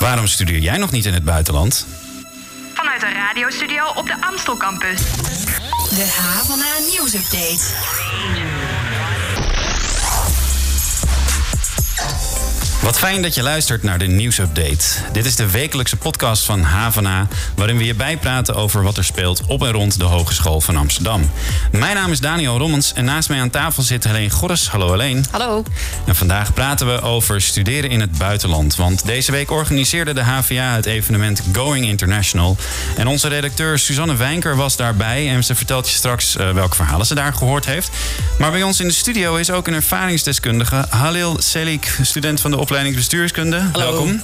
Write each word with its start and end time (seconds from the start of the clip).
Waarom 0.00 0.26
studeer 0.26 0.58
jij 0.58 0.76
nog 0.76 0.90
niet 0.90 1.06
in 1.06 1.14
het 1.14 1.24
buitenland? 1.24 1.86
Vanuit 2.74 3.00
de 3.00 3.12
radiostudio 3.12 3.84
op 3.94 4.06
de 4.06 4.20
Amstel 4.20 4.56
campus. 4.56 5.00
De 5.88 6.06
Havana 6.20 6.78
nieuwsupdate. 6.90 8.09
Wat 12.82 12.98
fijn 12.98 13.22
dat 13.22 13.34
je 13.34 13.42
luistert 13.42 13.82
naar 13.82 13.98
de 13.98 14.06
nieuwsupdate. 14.06 14.86
Dit 15.12 15.26
is 15.26 15.36
de 15.36 15.50
wekelijkse 15.50 15.96
podcast 15.96 16.44
van 16.44 16.62
Havana, 16.62 17.28
waarin 17.56 17.76
we 17.76 17.84
je 17.84 17.94
bijpraten 17.94 18.54
over 18.54 18.82
wat 18.82 18.96
er 18.96 19.04
speelt 19.04 19.42
op 19.46 19.62
en 19.62 19.72
rond 19.72 19.98
de 19.98 20.04
Hogeschool 20.04 20.60
van 20.60 20.76
Amsterdam. 20.76 21.30
Mijn 21.72 21.94
naam 21.94 22.10
is 22.10 22.20
Daniel 22.20 22.58
Rommens 22.58 22.92
en 22.92 23.04
naast 23.04 23.28
mij 23.28 23.40
aan 23.40 23.50
tafel 23.50 23.82
zit 23.82 24.04
Helene 24.04 24.30
Gorres. 24.30 24.68
Hallo 24.68 24.90
Helene. 24.90 25.20
Hallo. 25.30 25.64
En 26.06 26.16
vandaag 26.16 26.54
praten 26.54 26.86
we 26.94 27.00
over 27.00 27.40
studeren 27.42 27.90
in 27.90 28.00
het 28.00 28.18
buitenland. 28.18 28.76
Want 28.76 29.06
deze 29.06 29.32
week 29.32 29.50
organiseerde 29.50 30.12
de 30.12 30.22
HVA 30.22 30.74
het 30.74 30.86
evenement 30.86 31.42
Going 31.52 31.86
International. 31.86 32.56
En 32.96 33.06
onze 33.06 33.28
redacteur 33.28 33.78
Suzanne 33.78 34.16
Wijnker 34.16 34.56
was 34.56 34.76
daarbij. 34.76 35.28
En 35.28 35.44
ze 35.44 35.54
vertelt 35.54 35.88
je 35.88 35.96
straks 35.96 36.36
uh, 36.36 36.50
welke 36.50 36.76
verhalen 36.76 37.06
ze 37.06 37.14
daar 37.14 37.32
gehoord 37.32 37.66
heeft. 37.66 37.90
Maar 38.38 38.50
bij 38.50 38.62
ons 38.62 38.80
in 38.80 38.88
de 38.88 38.94
studio 38.94 39.36
is 39.36 39.50
ook 39.50 39.66
een 39.66 39.74
ervaringsdeskundige, 39.74 40.86
Halil 40.88 41.36
Selik, 41.38 41.98
student 42.02 42.40
van 42.40 42.50
de 42.50 42.56
opleiding 42.56 42.68
bestuurskunde. 42.88 43.58
Hallo. 43.72 43.90
Welkom. 43.90 44.22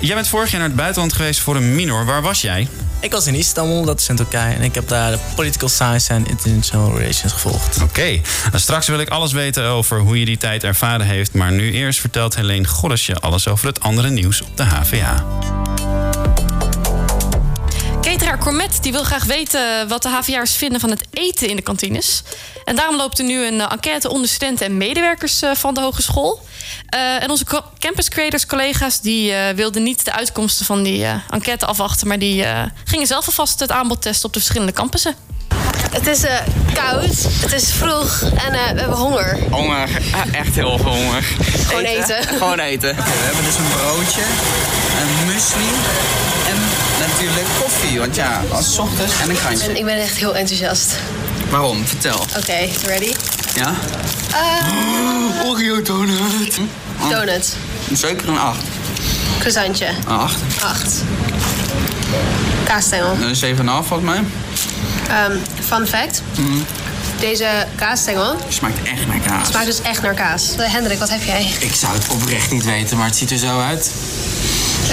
Jij 0.00 0.14
bent 0.14 0.28
vorig 0.28 0.50
jaar 0.50 0.60
naar 0.60 0.68
het 0.68 0.78
buitenland 0.78 1.12
geweest 1.12 1.40
voor 1.40 1.56
een 1.56 1.74
minor. 1.74 2.04
Waar 2.04 2.22
was 2.22 2.40
jij? 2.40 2.68
Ik 3.00 3.12
was 3.12 3.26
in 3.26 3.34
Istanbul, 3.34 3.84
dat 3.84 4.00
is 4.00 4.08
in 4.08 4.16
Turkije. 4.16 4.54
En 4.54 4.62
ik 4.62 4.74
heb 4.74 4.88
daar 4.88 5.10
de 5.10 5.18
Political 5.34 5.68
Science 5.68 6.12
en 6.12 6.26
International 6.26 6.98
Relations 6.98 7.32
gevolgd. 7.32 7.76
Oké. 7.76 7.84
Okay. 7.84 8.22
Straks 8.54 8.86
wil 8.86 8.98
ik 8.98 9.08
alles 9.08 9.32
weten 9.32 9.64
over 9.64 10.00
hoe 10.00 10.18
je 10.18 10.24
die 10.24 10.36
tijd 10.36 10.64
ervaren 10.64 11.06
heeft. 11.06 11.34
Maar 11.34 11.52
nu 11.52 11.72
eerst 11.72 12.00
vertelt 12.00 12.36
Helene 12.36 12.66
Gorres 12.68 13.06
je 13.06 13.20
alles 13.20 13.48
over 13.48 13.66
het 13.66 13.80
andere 13.80 14.10
nieuws 14.10 14.42
op 14.42 14.56
de 14.56 14.62
HVA. 14.62 15.24
Cateraar 18.12 18.38
Cormet 18.38 18.78
die 18.82 18.92
wil 18.92 19.04
graag 19.04 19.24
weten 19.24 19.88
wat 19.88 20.02
de 20.02 20.08
HVA'ers 20.08 20.54
vinden 20.54 20.80
van 20.80 20.90
het 20.90 21.04
eten 21.10 21.48
in 21.48 21.56
de 21.56 21.62
kantines. 21.62 22.22
En 22.64 22.76
daarom 22.76 22.96
loopt 22.96 23.18
er 23.18 23.24
nu 23.24 23.46
een 23.46 23.60
enquête 23.60 24.10
onder 24.10 24.28
studenten 24.28 24.66
en 24.66 24.76
medewerkers 24.76 25.42
van 25.52 25.74
de 25.74 25.80
hogeschool. 25.80 26.40
Uh, 26.94 27.22
en 27.22 27.30
onze 27.30 27.44
campus 27.78 28.08
creators 28.08 28.46
collega's 28.46 29.00
die 29.00 29.32
uh, 29.32 29.48
wilden 29.48 29.82
niet 29.82 30.04
de 30.04 30.12
uitkomsten 30.12 30.66
van 30.66 30.82
die 30.82 31.02
uh, 31.02 31.14
enquête 31.30 31.66
afwachten, 31.66 32.08
maar 32.08 32.18
die 32.18 32.44
gingen 32.84 33.06
zelf 33.06 33.26
alvast 33.26 33.60
het 33.60 33.70
aanbod 33.70 34.02
testen 34.02 34.26
op 34.26 34.32
de 34.32 34.40
verschillende 34.40 34.72
campussen. 34.72 35.14
Het 35.90 36.06
is 36.06 36.20
koud, 36.74 37.26
het 37.40 37.52
is 37.52 37.72
vroeg 37.72 38.22
en 38.22 38.52
we 38.52 38.58
hebben 38.58 38.96
honger. 38.96 39.38
Honger, 39.50 39.88
echt 40.42 40.54
heel 40.54 40.78
veel 40.78 40.94
honger. 40.94 41.22
Gewoon 41.22 41.84
eten. 41.84 42.16
eten. 42.18 42.36
Gewoon 42.36 42.58
eten. 42.58 42.90
Okay, 42.90 43.04
we 43.04 43.24
hebben 43.24 43.44
dus 43.44 43.56
een 43.56 43.68
broodje, 43.68 44.22
een 45.00 45.26
muesli 45.26 45.70
en 46.48 46.71
natuurlijk 47.08 47.46
koffie. 47.60 47.98
Want 47.98 48.16
ja, 48.16 48.42
als 48.50 48.78
ochtends 48.78 49.12
en 49.22 49.30
een 49.30 49.36
krantje. 49.36 49.68
En 49.68 49.76
ik 49.76 49.84
ben 49.84 49.96
echt 49.96 50.16
heel 50.16 50.36
enthousiast. 50.36 50.92
Waarom? 51.50 51.86
Vertel. 51.86 52.18
Oké, 52.18 52.38
okay, 52.38 52.70
ready? 52.86 53.12
Ja? 53.54 53.74
Uh, 54.30 55.48
Oreo 55.48 55.82
donut. 55.82 56.54
Hm? 56.54 57.08
Donut. 57.08 57.56
Zeker 57.92 58.28
een 58.28 58.38
8. 58.38 58.58
Croissantje. 59.38 59.86
Een 59.86 60.18
8. 60.18 60.36
8. 60.62 61.02
Kaasstengel. 62.64 63.16
Een 63.20 63.56
7,5 63.56 63.64
volgens 63.64 64.02
mij. 64.02 64.18
Um, 64.18 65.42
fun 65.64 65.86
fact. 65.86 66.22
Mm. 66.36 66.64
Deze 67.20 67.66
kaasstengel 67.74 68.36
smaakt 68.48 68.82
echt 68.82 69.06
naar 69.06 69.20
kaas. 69.26 69.48
Smaakt 69.48 69.66
dus 69.66 69.82
echt 69.82 70.02
naar 70.02 70.14
kaas. 70.14 70.54
Hendrik, 70.56 70.98
wat 70.98 71.10
heb 71.10 71.22
jij? 71.22 71.52
Ik 71.58 71.74
zou 71.74 71.94
het 71.94 72.06
oprecht 72.08 72.50
niet 72.50 72.64
weten, 72.64 72.96
maar 72.96 73.06
het 73.06 73.16
ziet 73.16 73.30
er 73.30 73.38
zo 73.38 73.60
uit. 73.60 73.90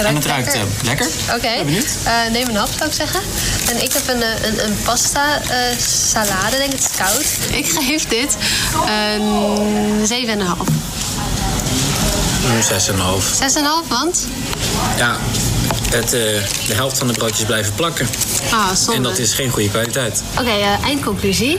En 0.06 0.14
het 0.14 0.26
ruikt 0.26 0.54
lekker. 0.54 0.70
Uh, 0.78 0.84
lekker. 0.84 1.06
Oké. 1.26 1.36
Okay. 1.36 1.64
Uh, 1.66 2.32
neem 2.32 2.48
een 2.48 2.56
hap, 2.56 2.68
zou 2.76 2.88
ik 2.88 2.96
zeggen. 2.96 3.20
En 3.68 3.82
ik 3.82 3.92
heb 3.92 4.08
een, 4.08 4.22
een, 4.22 4.64
een 4.64 4.76
pasta 4.84 5.40
uh, 5.40 5.78
salade, 5.78 6.56
denk 6.56 6.72
ik. 6.72 6.80
Het 6.80 6.90
is 6.90 6.96
koud. 6.96 7.26
Ik 7.50 7.68
geef 7.78 8.08
dit 8.08 8.36
een 8.86 10.08
7,5. 10.08 10.80
Een 12.44 12.62
6,5. 12.62 13.24
6,5, 13.84 13.88
want? 13.88 14.26
Ja, 14.96 15.16
het, 15.90 16.04
uh, 16.04 16.20
de 16.66 16.74
helft 16.74 16.98
van 16.98 17.06
de 17.06 17.12
broodjes 17.12 17.44
blijven 17.44 17.74
plakken. 17.74 18.08
Ah, 18.50 18.74
zonde. 18.74 18.94
En 18.94 19.02
dat 19.02 19.18
is 19.18 19.32
geen 19.32 19.50
goede 19.50 19.68
kwaliteit. 19.68 20.22
Oké, 20.32 20.40
okay, 20.40 20.60
uh, 20.60 20.84
eindconclusie. 20.84 21.58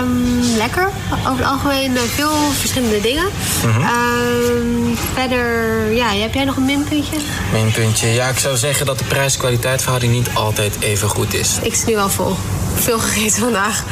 Um, 0.00 0.40
lekker. 0.56 0.90
Over 1.12 1.36
het 1.36 1.46
algemeen 1.46 1.92
uh, 1.92 2.00
veel 2.00 2.50
verschillende 2.52 3.00
dingen. 3.00 3.28
Mm 3.64 3.70
-hmm. 3.70 3.82
um, 3.82 4.96
verder, 5.14 5.92
ja, 5.92 6.08
heb 6.08 6.34
jij 6.34 6.44
nog 6.44 6.56
een 6.56 6.64
minpuntje? 6.64 7.16
Minpuntje? 7.52 8.06
Ja, 8.06 8.28
ik 8.28 8.38
zou 8.38 8.56
zeggen 8.56 8.86
dat 8.86 8.98
de 8.98 9.04
prijs-kwaliteitverhouding 9.04 10.12
niet 10.12 10.28
altijd 10.34 10.80
even 10.80 11.08
goed 11.08 11.34
is. 11.34 11.48
Ik 11.62 11.74
zit 11.74 11.86
nu 11.86 11.96
al 11.96 12.10
vol. 12.10 12.36
Veel 12.74 12.98
gegeten 12.98 13.40
vandaag. 13.40 13.84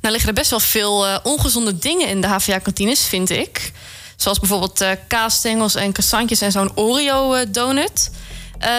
Nou 0.00 0.12
liggen 0.12 0.28
er 0.28 0.34
best 0.34 0.50
wel 0.50 0.60
veel 0.60 1.06
ongezonde 1.22 1.78
dingen 1.78 2.08
in 2.08 2.20
de 2.20 2.26
HVA-kantines, 2.26 3.04
vind 3.04 3.30
ik. 3.30 3.72
Zoals 4.16 4.38
bijvoorbeeld 4.38 4.84
kaasstengels 5.06 5.74
en 5.74 5.92
croissantjes 5.92 6.40
en 6.40 6.52
zo'n 6.52 6.70
Oreo-donut. 6.74 8.10
Uh, 8.12 8.21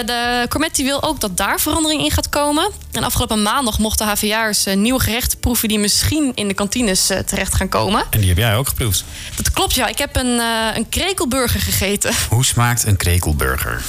de 0.06 0.46
Cormet 0.50 0.78
wil 0.78 1.04
ook 1.04 1.20
dat 1.20 1.38
daar 1.38 1.60
verandering 1.60 2.04
in 2.04 2.12
gaat 2.12 2.30
komen. 2.30 2.72
En 2.92 3.04
afgelopen 3.04 3.42
maandag 3.42 3.80
mochten 3.80 4.08
HVA'ers 4.08 4.68
uh, 4.68 4.76
nieuwe 4.76 5.00
gerechten 5.00 5.40
proeven... 5.40 5.68
die 5.68 5.80
misschien 5.80 6.32
in 6.36 6.48
de 6.48 6.54
kantines 6.54 7.12
uh, 7.12 7.18
terecht 7.18 7.56
gaan 7.56 7.70
komen. 7.70 8.04
En 8.10 8.20
die 8.20 8.30
heb 8.30 8.38
jij 8.38 8.56
ook 8.56 8.68
geproefd? 8.68 9.04
Dat 9.36 9.52
klopt, 9.52 9.74
ja. 9.74 9.88
Ik 9.88 9.98
heb 9.98 10.16
een, 10.16 10.40
een 10.76 10.90
krekelburger 10.90 11.60
gegeten. 11.60 12.14
Hoe 12.30 12.46
smaakt 12.46 12.86
een 12.86 12.98
krekelburger? 12.98 13.82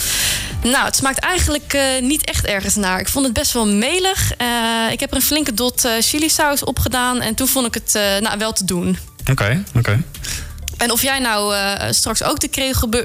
Nou, 0.62 0.84
het 0.84 0.96
smaakt 0.96 1.18
eigenlijk 1.18 1.78
niet 2.00 2.24
echt 2.24 2.44
ergens 2.44 2.74
naar. 2.74 3.00
Ik 3.00 3.08
vond 3.08 3.24
het 3.24 3.34
best 3.34 3.52
wel 3.52 3.66
melig. 3.66 4.32
ik 4.90 5.00
heb 5.00 5.10
er 5.10 5.16
een 5.16 5.22
flinke 5.22 5.54
dot 5.54 5.88
chilisaus 6.00 6.64
op 6.64 6.78
gedaan... 6.78 7.20
en 7.20 7.34
toen 7.34 7.48
vond 7.48 7.66
ik 7.66 7.74
het 7.74 8.20
nou, 8.20 8.38
wel 8.38 8.52
te 8.52 8.64
doen. 8.64 8.98
Oké, 9.20 9.30
okay, 9.30 9.62
oké. 9.68 9.78
Okay. 9.78 10.02
En 10.76 10.90
of 10.90 11.02
jij 11.02 11.18
nou 11.18 11.54
uh, 11.54 11.74
straks 11.90 12.22
ook 12.22 12.40
de 12.40 12.48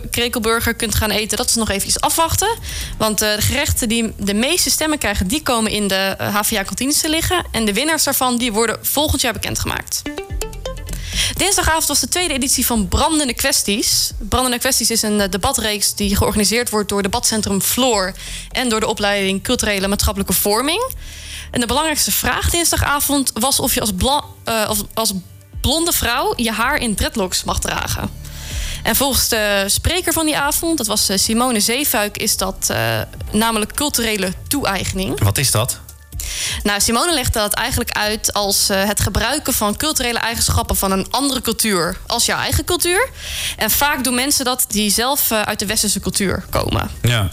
krekelburger 0.10 0.74
kunt 0.74 0.96
gaan 0.96 1.10
eten, 1.10 1.38
dat 1.38 1.50
is 1.50 1.56
nog 1.56 1.70
even 1.70 2.02
afwachten. 2.02 2.58
Want 2.98 3.22
uh, 3.22 3.36
de 3.36 3.42
gerechten 3.42 3.90
die 3.90 4.14
de 4.18 4.34
meeste 4.34 4.70
stemmen 4.70 4.98
krijgen, 4.98 5.28
die 5.28 5.44
komen 5.44 5.72
in 5.72 5.88
de 5.88 6.16
uh, 6.22 6.36
HVA-kantines 6.36 7.02
te 7.02 7.10
liggen. 7.10 7.46
En 7.52 7.66
de 7.66 7.74
winnaars 7.74 8.04
daarvan 8.04 8.38
die 8.38 8.52
worden 8.52 8.78
volgend 8.82 9.22
jaar 9.22 9.34
bekendgemaakt. 9.34 10.02
Dinsdagavond 11.36 11.88
was 11.88 12.00
de 12.00 12.08
tweede 12.08 12.34
editie 12.34 12.66
van 12.66 12.88
Brandende 12.88 13.34
Kwesties. 13.34 14.12
Brandende 14.18 14.60
Kwesties 14.60 14.92
is 14.92 15.02
een 15.02 15.30
debatreeks 15.30 15.96
die 15.96 16.16
georganiseerd 16.16 16.70
wordt 16.70 16.90
door 16.90 17.02
debatcentrum 17.02 17.62
Floor 17.62 18.14
en 18.52 18.70
door 18.70 18.80
de 18.80 18.88
opleiding 18.88 19.44
Culturele 19.44 19.88
Maatschappelijke 19.88 20.34
Vorming. 20.34 20.92
En 21.52 21.60
de 21.60 21.66
belangrijkste 21.66 22.12
vraag 22.12 22.50
dinsdagavond 22.50 23.32
was 23.34 23.60
of 23.60 23.74
je 23.74 23.82
als, 23.82 23.92
als, 24.46 24.84
als 24.94 25.14
blonde 25.70 25.92
vrouw 25.92 26.34
je 26.36 26.52
haar 26.52 26.78
in 26.78 26.96
dreadlocks 26.96 27.44
mag 27.44 27.60
dragen. 27.60 28.10
En 28.84 28.96
volgens 28.96 29.28
de 29.28 29.64
spreker 29.68 30.14
van 30.14 30.26
die 30.26 30.38
avond, 30.38 30.78
dat 30.78 30.88
was 30.88 31.10
Simone 31.14 31.60
Zeefuik, 31.60 32.18
is 32.18 32.38
dat 32.38 32.68
uh, 32.72 33.02
namelijk 33.32 33.74
culturele 33.74 34.34
toe-eigening. 34.48 35.24
Wat 35.24 35.38
is 35.38 35.52
dat? 35.52 35.80
Nou, 36.64 36.82
Simone 36.82 37.14
legde 37.14 37.40
dat 37.40 37.54
eigenlijk 37.54 37.92
uit 37.92 38.34
als 38.34 38.70
uh, 38.70 38.84
het 38.84 39.00
gebruiken 39.00 39.54
van 39.54 39.78
culturele 39.78 40.20
eigenschappen 40.20 40.76
van 40.76 40.92
een 40.92 41.08
andere 41.10 41.42
cultuur 41.42 41.98
als 42.08 42.26
jouw 42.26 42.40
eigen 42.40 42.64
cultuur. 42.66 43.10
En 43.58 43.72
vaak 43.72 44.04
doen 44.04 44.16
mensen 44.16 44.46
dat 44.46 44.66
die 44.68 44.92
zelf 44.92 45.32
uh, 45.32 45.42
uit 45.42 45.60
de 45.60 45.66
westerse 45.66 46.00
cultuur 46.00 46.46
komen. 46.50 46.90
Ja. 47.02 47.32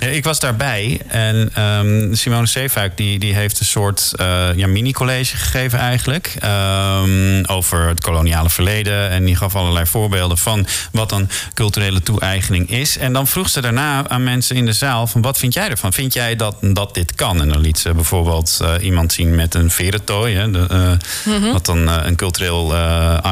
Ik 0.00 0.24
was 0.24 0.40
daarbij 0.40 1.00
en 1.06 1.62
um, 1.62 2.14
Simone 2.14 2.46
Zeefuik 2.46 2.96
die, 2.96 3.18
die 3.18 3.34
heeft 3.34 3.60
een 3.60 3.66
soort 3.66 4.12
uh, 4.20 4.48
ja, 4.56 4.66
mini-college 4.66 5.36
gegeven 5.36 5.78
eigenlijk. 5.78 6.34
Um, 6.44 7.44
over 7.44 7.88
het 7.88 8.00
koloniale 8.00 8.50
verleden. 8.50 9.10
En 9.10 9.24
die 9.24 9.36
gaf 9.36 9.54
allerlei 9.56 9.86
voorbeelden 9.86 10.38
van 10.38 10.66
wat 10.92 11.08
dan 11.08 11.28
culturele 11.54 12.02
toe-eigening 12.02 12.70
is. 12.70 12.98
En 12.98 13.12
dan 13.12 13.26
vroeg 13.26 13.48
ze 13.48 13.60
daarna 13.60 14.08
aan 14.08 14.24
mensen 14.24 14.56
in 14.56 14.66
de 14.66 14.72
zaal 14.72 15.06
van 15.06 15.22
wat 15.22 15.38
vind 15.38 15.54
jij 15.54 15.70
ervan? 15.70 15.92
Vind 15.92 16.12
jij 16.12 16.36
dat, 16.36 16.56
dat 16.60 16.94
dit 16.94 17.14
kan? 17.14 17.40
En 17.40 17.48
dan 17.48 17.60
liet 17.60 17.78
ze 17.78 17.94
bijvoorbeeld 17.94 18.58
uh, 18.62 18.72
iemand 18.80 19.12
zien 19.12 19.34
met 19.34 19.54
een 19.54 19.70
verentooi. 19.70 20.34
Hè, 20.34 20.50
de, 20.50 20.66
uh, 20.70 21.34
mm 21.34 21.42
-hmm. 21.42 21.52
Wat 21.52 21.66
dan 21.66 21.88
een 21.88 22.16
cultureel 22.16 22.74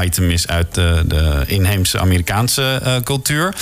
item 0.03 0.31
is 0.31 0.47
uit 0.47 0.75
de, 0.75 1.03
de 1.06 1.43
inheemse 1.47 1.99
Amerikaanse 1.99 3.00
cultuur. 3.05 3.55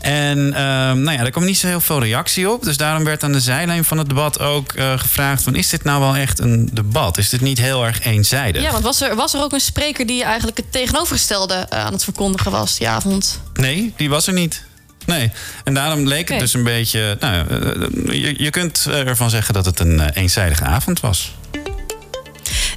En 0.00 0.38
um, 0.38 1.00
nou 1.00 1.12
ja, 1.12 1.16
daar 1.16 1.30
kwam 1.30 1.44
niet 1.44 1.58
zo 1.58 1.66
heel 1.66 1.80
veel 1.80 2.02
reactie 2.02 2.49
op. 2.49 2.49
Dus 2.58 2.76
daarom 2.76 3.04
werd 3.04 3.22
aan 3.22 3.32
de 3.32 3.40
zijlijn 3.40 3.84
van 3.84 3.98
het 3.98 4.08
debat 4.08 4.38
ook 4.38 4.72
uh, 4.72 4.98
gevraagd: 4.98 5.42
van, 5.42 5.54
is 5.54 5.68
dit 5.68 5.84
nou 5.84 6.00
wel 6.00 6.16
echt 6.16 6.38
een 6.38 6.68
debat? 6.72 7.18
Is 7.18 7.28
dit 7.28 7.40
niet 7.40 7.58
heel 7.58 7.86
erg 7.86 8.04
eenzijdig? 8.04 8.62
Ja, 8.62 8.70
want 8.70 8.84
was 8.84 9.00
er, 9.00 9.16
was 9.16 9.34
er 9.34 9.42
ook 9.42 9.52
een 9.52 9.60
spreker 9.60 10.06
die 10.06 10.24
eigenlijk 10.24 10.56
het 10.56 10.72
tegenovergestelde 10.72 11.54
uh, 11.54 11.84
aan 11.84 11.92
het 11.92 12.04
verkondigen 12.04 12.50
was 12.50 12.78
die 12.78 12.88
avond? 12.88 13.40
Nee, 13.54 13.92
die 13.96 14.08
was 14.08 14.26
er 14.26 14.32
niet. 14.32 14.64
Nee, 15.06 15.30
en 15.64 15.74
daarom 15.74 16.06
leek 16.06 16.18
het 16.18 16.28
okay. 16.28 16.38
dus 16.38 16.54
een 16.54 16.64
beetje. 16.64 17.16
Nou, 17.20 17.46
uh, 17.48 18.22
je, 18.22 18.42
je 18.42 18.50
kunt 18.50 18.86
ervan 18.86 19.30
zeggen 19.30 19.54
dat 19.54 19.64
het 19.64 19.80
een 19.80 20.10
eenzijdige 20.10 20.64
avond 20.64 21.00
was. 21.00 21.32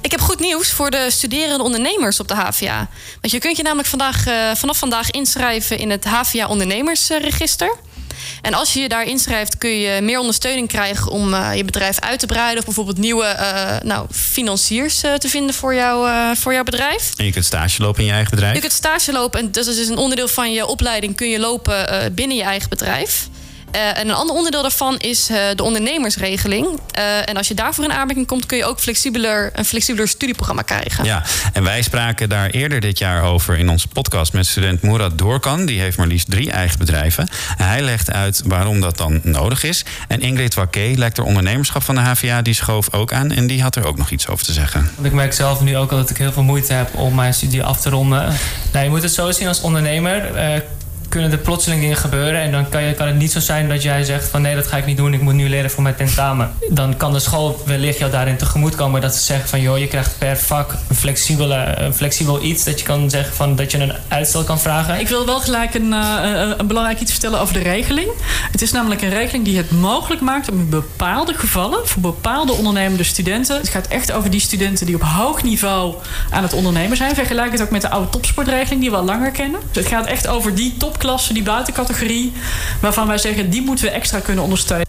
Ik 0.04 0.10
heb 0.10 0.20
goed 0.20 0.40
nieuws 0.40 0.70
voor 0.70 0.90
de 0.90 1.06
studerende 1.10 1.64
ondernemers 1.64 2.20
op 2.20 2.28
de 2.28 2.34
HVA. 2.34 2.88
Want 3.20 3.32
je 3.32 3.38
kunt 3.38 3.56
je 3.56 3.62
namelijk 3.62 3.88
vandaag, 3.88 4.26
uh, 4.26 4.54
vanaf 4.54 4.78
vandaag 4.78 5.10
inschrijven 5.10 5.78
in 5.78 5.90
het 5.90 6.04
HVA 6.04 6.46
ondernemersregister. 6.46 7.76
En 8.42 8.54
als 8.54 8.72
je 8.72 8.80
je 8.80 8.88
daar 8.88 9.04
inschrijft, 9.04 9.58
kun 9.58 9.70
je 9.70 10.00
meer 10.00 10.18
ondersteuning 10.18 10.68
krijgen 10.68 11.10
om 11.10 11.34
eh, 11.34 11.50
je 11.54 11.64
bedrijf 11.64 12.00
uit 12.00 12.18
te 12.18 12.26
breiden. 12.26 12.58
Of 12.58 12.64
bijvoorbeeld 12.64 12.98
nieuwe 12.98 13.24
eh, 13.24 13.80
nou, 13.82 14.06
financiers 14.10 15.02
eh, 15.02 15.14
te 15.14 15.28
vinden 15.28 15.54
voor, 15.54 15.74
jou, 15.74 16.08
voor 16.36 16.52
jouw 16.52 16.62
bedrijf. 16.62 17.12
En 17.16 17.24
je 17.24 17.32
kunt 17.32 17.44
stage 17.44 17.82
lopen 17.82 18.00
in 18.00 18.06
je 18.06 18.12
eigen 18.12 18.30
bedrijf. 18.30 18.54
Je 18.54 18.60
kunt 18.60 18.72
stage 18.72 19.12
lopen 19.12 19.40
en 19.40 19.52
dat 19.52 19.66
is 19.66 19.76
dus 19.76 19.88
een 19.88 19.96
onderdeel 19.96 20.28
van 20.28 20.52
je 20.52 20.66
opleiding. 20.66 21.16
Kun 21.16 21.28
je 21.28 21.38
lopen 21.38 22.12
binnen 22.14 22.36
je 22.36 22.42
eigen 22.42 22.68
bedrijf. 22.68 23.28
Eh, 23.74 23.98
en 23.98 24.08
een 24.08 24.14
ander 24.14 24.36
onderdeel 24.36 24.62
daarvan 24.62 24.96
is 24.98 25.28
eh, 25.28 25.38
de 25.54 25.62
ondernemersregeling. 25.62 26.66
Eh, 26.90 27.28
en 27.28 27.36
als 27.36 27.48
je 27.48 27.54
daarvoor 27.54 27.84
in 27.84 27.92
aanmerking 27.92 28.26
komt, 28.26 28.46
kun 28.46 28.56
je 28.56 28.64
ook 28.64 28.80
flexibeler, 28.80 29.50
een 29.54 29.64
flexibeler 29.64 30.08
studieprogramma 30.08 30.62
krijgen. 30.62 31.04
Ja, 31.04 31.22
en 31.52 31.62
wij 31.62 31.82
spraken 31.82 32.28
daar 32.28 32.50
eerder 32.50 32.80
dit 32.80 32.98
jaar 32.98 33.22
over 33.22 33.58
in 33.58 33.68
onze 33.68 33.88
podcast 33.88 34.32
met 34.32 34.46
student 34.46 34.82
Murat 34.82 35.18
Doorkan. 35.18 35.66
Die 35.66 35.80
heeft 35.80 35.96
maar 35.96 36.06
liefst 36.06 36.30
drie 36.30 36.50
eigen 36.50 36.78
bedrijven. 36.78 37.28
En 37.56 37.68
hij 37.68 37.82
legt 37.82 38.12
uit 38.12 38.42
waarom 38.44 38.80
dat 38.80 38.96
dan 38.96 39.20
nodig 39.22 39.62
is. 39.64 39.84
En 40.08 40.20
Ingrid 40.20 40.54
Wakke, 40.54 40.92
lector 40.96 41.24
ondernemerschap 41.24 41.82
van 41.82 41.94
de 41.94 42.00
HVA, 42.00 42.42
die 42.42 42.54
schoof 42.54 42.92
ook 42.92 43.12
aan. 43.12 43.30
En 43.30 43.46
die 43.46 43.62
had 43.62 43.76
er 43.76 43.86
ook 43.86 43.96
nog 43.96 44.10
iets 44.10 44.28
over 44.28 44.44
te 44.44 44.52
zeggen. 44.52 44.90
Want 44.94 45.06
ik 45.06 45.12
merk 45.12 45.32
zelf 45.32 45.60
nu 45.60 45.76
ook 45.76 45.90
al 45.90 45.96
dat 45.96 46.10
ik 46.10 46.16
heel 46.16 46.32
veel 46.32 46.42
moeite 46.42 46.72
heb 46.72 46.94
om 46.96 47.14
mijn 47.14 47.34
studie 47.34 47.62
af 47.62 47.80
te 47.80 47.90
ronden. 47.90 48.36
Nou, 48.72 48.84
je 48.84 48.90
moet 48.90 49.02
het 49.02 49.12
zo 49.12 49.30
zien 49.30 49.48
als 49.48 49.60
ondernemer. 49.60 50.32
Kunnen 51.14 51.32
er 51.32 51.38
plotseling 51.38 51.80
dingen 51.80 51.96
gebeuren. 51.96 52.40
En 52.40 52.52
dan 52.52 52.68
kan, 52.68 52.82
je, 52.82 52.94
kan 52.94 53.06
het 53.06 53.16
niet 53.16 53.32
zo 53.32 53.40
zijn 53.40 53.68
dat 53.68 53.82
jij 53.82 54.04
zegt 54.04 54.28
van 54.28 54.42
nee, 54.42 54.54
dat 54.54 54.66
ga 54.66 54.76
ik 54.76 54.86
niet 54.86 54.96
doen. 54.96 55.14
Ik 55.14 55.20
moet 55.20 55.34
nu 55.34 55.48
leren 55.48 55.70
voor 55.70 55.82
mijn 55.82 55.94
tentamen. 55.94 56.52
Dan 56.70 56.96
kan 56.96 57.12
de 57.12 57.18
school 57.18 57.62
wellicht 57.66 57.98
jou 57.98 58.10
daarin 58.10 58.36
tegemoet 58.36 58.74
komen. 58.74 59.00
Dat 59.00 59.14
ze 59.14 59.22
zeggen 59.22 59.48
van 59.48 59.60
joh, 59.60 59.78
je 59.78 59.86
krijgt 59.86 60.18
per 60.18 60.36
vak 60.36 60.74
een, 60.88 60.96
flexibele, 60.96 61.74
een 61.76 61.94
flexibel 61.94 62.42
iets. 62.42 62.64
Dat 62.64 62.78
je 62.78 62.86
kan 62.86 63.10
zeggen 63.10 63.34
van 63.34 63.56
dat 63.56 63.70
je 63.70 63.78
een 63.78 63.92
uitstel 64.08 64.44
kan 64.44 64.60
vragen. 64.60 65.00
Ik 65.00 65.08
wil 65.08 65.26
wel 65.26 65.40
gelijk 65.40 65.74
een, 65.74 65.92
eh, 65.92 66.50
een 66.58 66.66
belangrijk 66.66 67.00
iets 67.00 67.10
vertellen 67.10 67.40
over 67.40 67.54
de 67.54 67.62
regeling. 67.62 68.08
Het 68.52 68.62
is 68.62 68.72
namelijk 68.72 69.02
een 69.02 69.10
regeling 69.10 69.44
die 69.44 69.56
het 69.56 69.70
mogelijk 69.70 70.20
maakt 70.20 70.50
om 70.50 70.58
in 70.58 70.68
bepaalde 70.68 71.34
gevallen, 71.34 71.88
voor 71.88 72.02
bepaalde 72.02 72.52
ondernemende 72.52 73.04
studenten. 73.04 73.56
Het 73.56 73.68
gaat 73.68 73.86
echt 73.86 74.12
over 74.12 74.30
die 74.30 74.40
studenten 74.40 74.86
die 74.86 74.94
op 74.94 75.02
hoog 75.02 75.42
niveau 75.42 75.94
aan 76.30 76.42
het 76.42 76.52
ondernemen 76.52 76.96
zijn. 76.96 77.14
Vergelijk 77.14 77.52
het 77.52 77.62
ook 77.62 77.70
met 77.70 77.82
de 77.82 77.90
oude 77.90 78.10
topsportregeling 78.10 78.80
die 78.80 78.90
we 78.90 78.96
al 78.96 79.04
langer 79.04 79.30
kennen. 79.30 79.60
Dus 79.72 79.84
het 79.84 79.92
gaat 79.92 80.06
echt 80.06 80.26
over 80.26 80.54
die 80.54 80.76
topklasse, 81.04 81.32
die 81.32 81.42
buitencategorie, 81.42 82.32
waarvan 82.80 83.06
wij 83.06 83.18
zeggen 83.18 83.50
die 83.50 83.62
moeten 83.62 83.84
we 83.84 83.90
extra 83.90 84.20
kunnen 84.20 84.44
ondersteunen. 84.44 84.86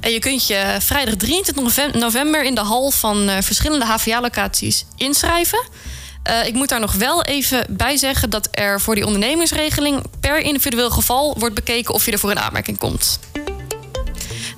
En 0.00 0.10
je 0.10 0.18
kunt 0.18 0.46
je 0.46 0.76
vrijdag 0.80 1.14
23 1.14 1.64
novem- 1.64 1.98
november 1.98 2.44
in 2.44 2.54
de 2.54 2.60
hal 2.60 2.90
van 2.90 3.28
eh, 3.28 3.42
verschillende 3.42 3.84
HVA-locaties 3.84 4.84
inschrijven. 4.96 5.64
Eh, 6.22 6.46
ik 6.46 6.54
moet 6.54 6.68
daar 6.68 6.80
nog 6.80 6.92
wel 6.92 7.22
even 7.22 7.66
bij 7.68 7.96
zeggen 7.96 8.30
dat 8.30 8.48
er 8.50 8.80
voor 8.80 8.94
die 8.94 9.06
ondernemingsregeling 9.06 10.02
per 10.20 10.38
individueel 10.38 10.90
geval 10.90 11.34
wordt 11.38 11.54
bekeken 11.54 11.94
of 11.94 12.04
je 12.04 12.12
er 12.12 12.18
voor 12.18 12.30
in 12.30 12.38
aanmerking 12.38 12.78
komt. 12.78 13.18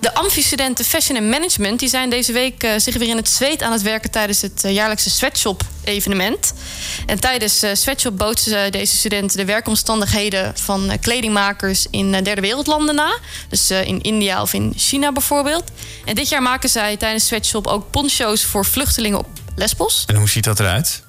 De 0.06 0.14
amfistudenten 0.14 0.85
Fashion 0.85 1.17
en 1.17 1.29
Management 1.29 1.79
die 1.79 1.88
zijn 1.88 2.11
deze 2.11 2.32
week 2.32 2.62
eh, 2.62 2.73
zich 2.76 2.97
weer 2.97 3.08
in 3.08 3.17
het 3.17 3.29
zweet 3.29 3.62
aan 3.62 3.73
het 3.73 3.82
werken 3.82 4.11
tijdens 4.11 4.43
het 4.43 4.64
eh, 4.64 4.73
jaarlijkse 4.73 5.11
sweatshop-evenement. 5.11 6.53
En 7.06 7.20
tijdens 7.20 7.62
eh, 7.62 7.70
sweatshop 7.75 8.19
bootsen 8.19 8.73
deze 8.73 8.97
studenten 8.97 9.37
de 9.37 9.44
werkomstandigheden 9.44 10.53
van 10.58 10.93
kledingmakers 11.00 11.87
in 11.91 12.12
derde 12.23 12.41
wereldlanden 12.41 12.94
na. 12.94 13.19
Dus 13.49 13.70
in 13.70 14.03
India 14.03 14.43
of 14.43 14.53
in 14.53 14.73
China 14.76 15.12
bijvoorbeeld. 15.12 15.64
En 16.05 16.14
dit 16.14 16.29
jaar 16.29 16.43
maken 16.43 16.69
zij 16.69 16.97
tijdens 16.97 17.26
sweatshop 17.26 17.67
ook 17.67 17.91
poncho's 17.91 18.44
voor 18.44 18.64
vluchtelingen 18.64 19.19
op 19.19 19.29
Lesbos. 19.55 20.05
En 20.06 20.17
hoe 20.17 20.29
ziet 20.29 20.44
dat 20.44 20.61
eruit? 20.61 21.06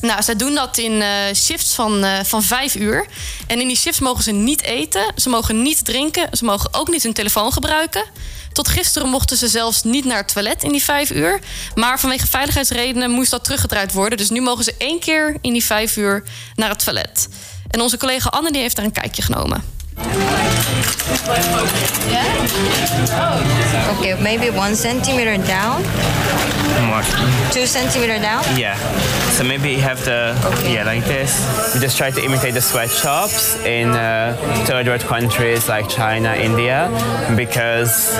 Nou, 0.00 0.22
zij 0.22 0.36
doen 0.36 0.54
dat 0.54 0.78
in 0.78 1.02
eh, 1.02 1.34
shifts 1.34 1.74
van, 1.74 2.04
eh, 2.04 2.18
van 2.24 2.42
vijf 2.42 2.74
uur. 2.74 3.06
En 3.46 3.60
in 3.60 3.66
die 3.66 3.76
shifts 3.76 4.00
mogen 4.00 4.22
ze 4.22 4.30
niet 4.30 4.62
eten, 4.62 5.12
ze 5.16 5.28
mogen 5.28 5.62
niet 5.62 5.84
drinken, 5.84 6.28
ze 6.32 6.44
mogen 6.44 6.74
ook 6.74 6.88
niet 6.88 7.02
hun 7.02 7.12
telefoon 7.12 7.52
gebruiken. 7.52 8.04
Tot 8.52 8.68
gisteren 8.68 9.08
mochten 9.08 9.36
ze 9.36 9.48
zelfs 9.48 9.82
niet 9.82 10.04
naar 10.04 10.16
het 10.16 10.32
toilet 10.32 10.62
in 10.62 10.72
die 10.72 10.82
vijf 10.82 11.10
uur. 11.10 11.40
Maar 11.74 12.00
vanwege 12.00 12.26
veiligheidsredenen 12.26 13.10
moest 13.10 13.30
dat 13.30 13.44
teruggedraaid 13.44 13.92
worden. 13.92 14.18
Dus 14.18 14.30
nu 14.30 14.40
mogen 14.40 14.64
ze 14.64 14.74
één 14.78 15.00
keer 15.00 15.36
in 15.40 15.52
die 15.52 15.64
vijf 15.64 15.96
uur 15.96 16.22
naar 16.54 16.68
het 16.68 16.84
toilet. 16.84 17.28
En 17.70 17.80
onze 17.80 17.96
collega 17.96 18.28
Anne 18.28 18.52
die 18.52 18.60
heeft 18.60 18.76
daar 18.76 18.84
een 18.84 18.92
kijkje 18.92 19.22
genomen. 19.22 19.64
Okay, 23.98 24.14
maybe 24.22 24.50
one 24.50 24.74
centimeter 24.74 25.36
down, 25.46 25.82
More. 26.86 27.02
two 27.52 27.66
centimeter 27.66 28.18
down. 28.18 28.44
Yeah. 28.56 28.76
So 29.36 29.44
maybe 29.44 29.70
you 29.70 29.80
have 29.80 30.04
the 30.04 30.34
yeah 30.64 30.84
like 30.84 31.04
this. 31.04 31.30
We 31.74 31.80
just 31.80 31.96
try 31.96 32.10
to 32.10 32.20
imitate 32.24 32.54
the 32.54 32.60
sweatshops 32.60 33.56
in 33.64 33.88
uh, 33.90 34.36
third 34.66 34.86
world 34.86 35.02
countries 35.02 35.68
like 35.68 35.88
China, 35.88 36.34
India, 36.34 36.88
because 37.36 38.16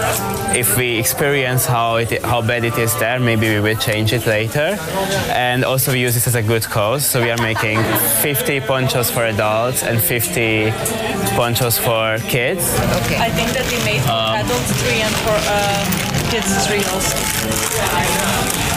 if 0.54 0.76
we 0.76 0.98
experience 0.98 1.66
how 1.66 1.96
it 1.96 2.22
how 2.22 2.40
bad 2.42 2.64
it 2.64 2.78
is 2.78 2.96
there, 2.98 3.18
maybe 3.20 3.48
we 3.48 3.60
will 3.60 3.76
change 3.78 4.12
it 4.12 4.26
later. 4.26 4.76
And 5.30 5.64
also 5.64 5.92
we 5.92 6.00
use 6.00 6.14
this 6.14 6.26
as 6.26 6.34
a 6.34 6.42
good 6.42 6.64
cause. 6.64 7.04
So 7.06 7.22
we 7.22 7.30
are 7.30 7.42
making 7.42 7.78
50 8.22 8.60
ponchos 8.60 9.10
for 9.10 9.24
adults 9.24 9.82
and 9.82 10.00
50 10.00 10.70
ponchos 11.36 11.78
for 11.78 12.18
kids. 12.28 12.47
Okay. 12.56 13.18
I 13.20 13.28
think 13.30 13.50
that 13.52 13.66
they 13.68 13.80
made 13.84 14.00
for 14.02 14.12
Um, 14.12 14.40
adults 14.40 14.72
three 14.80 15.00
and 15.04 15.14
for 15.24 15.36
uh, 15.36 15.84
kids 16.30 16.48
three 16.66 16.84
also. 16.92 17.16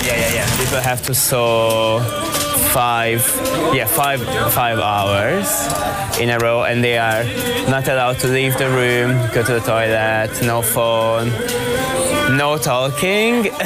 Yeah, 0.03 0.17
yeah, 0.17 0.33
yeah. 0.43 0.57
People 0.57 0.81
have 0.81 1.01
to 1.05 1.13
sew 1.13 1.99
five, 2.73 3.21
yeah, 3.73 3.85
five, 3.85 4.19
five 4.53 4.79
hours 4.79 5.47
in 6.19 6.29
a 6.29 6.37
row, 6.39 6.63
and 6.63 6.83
they 6.83 6.97
are 6.97 7.23
not 7.69 7.87
allowed 7.87 8.19
to 8.19 8.27
leave 8.27 8.57
the 8.57 8.69
room, 8.69 9.13
go 9.33 9.43
to 9.43 9.53
the 9.53 9.59
toilet, 9.61 10.31
no 10.43 10.61
phone, 10.61 11.29
no 12.37 12.57
talking. 12.57 13.49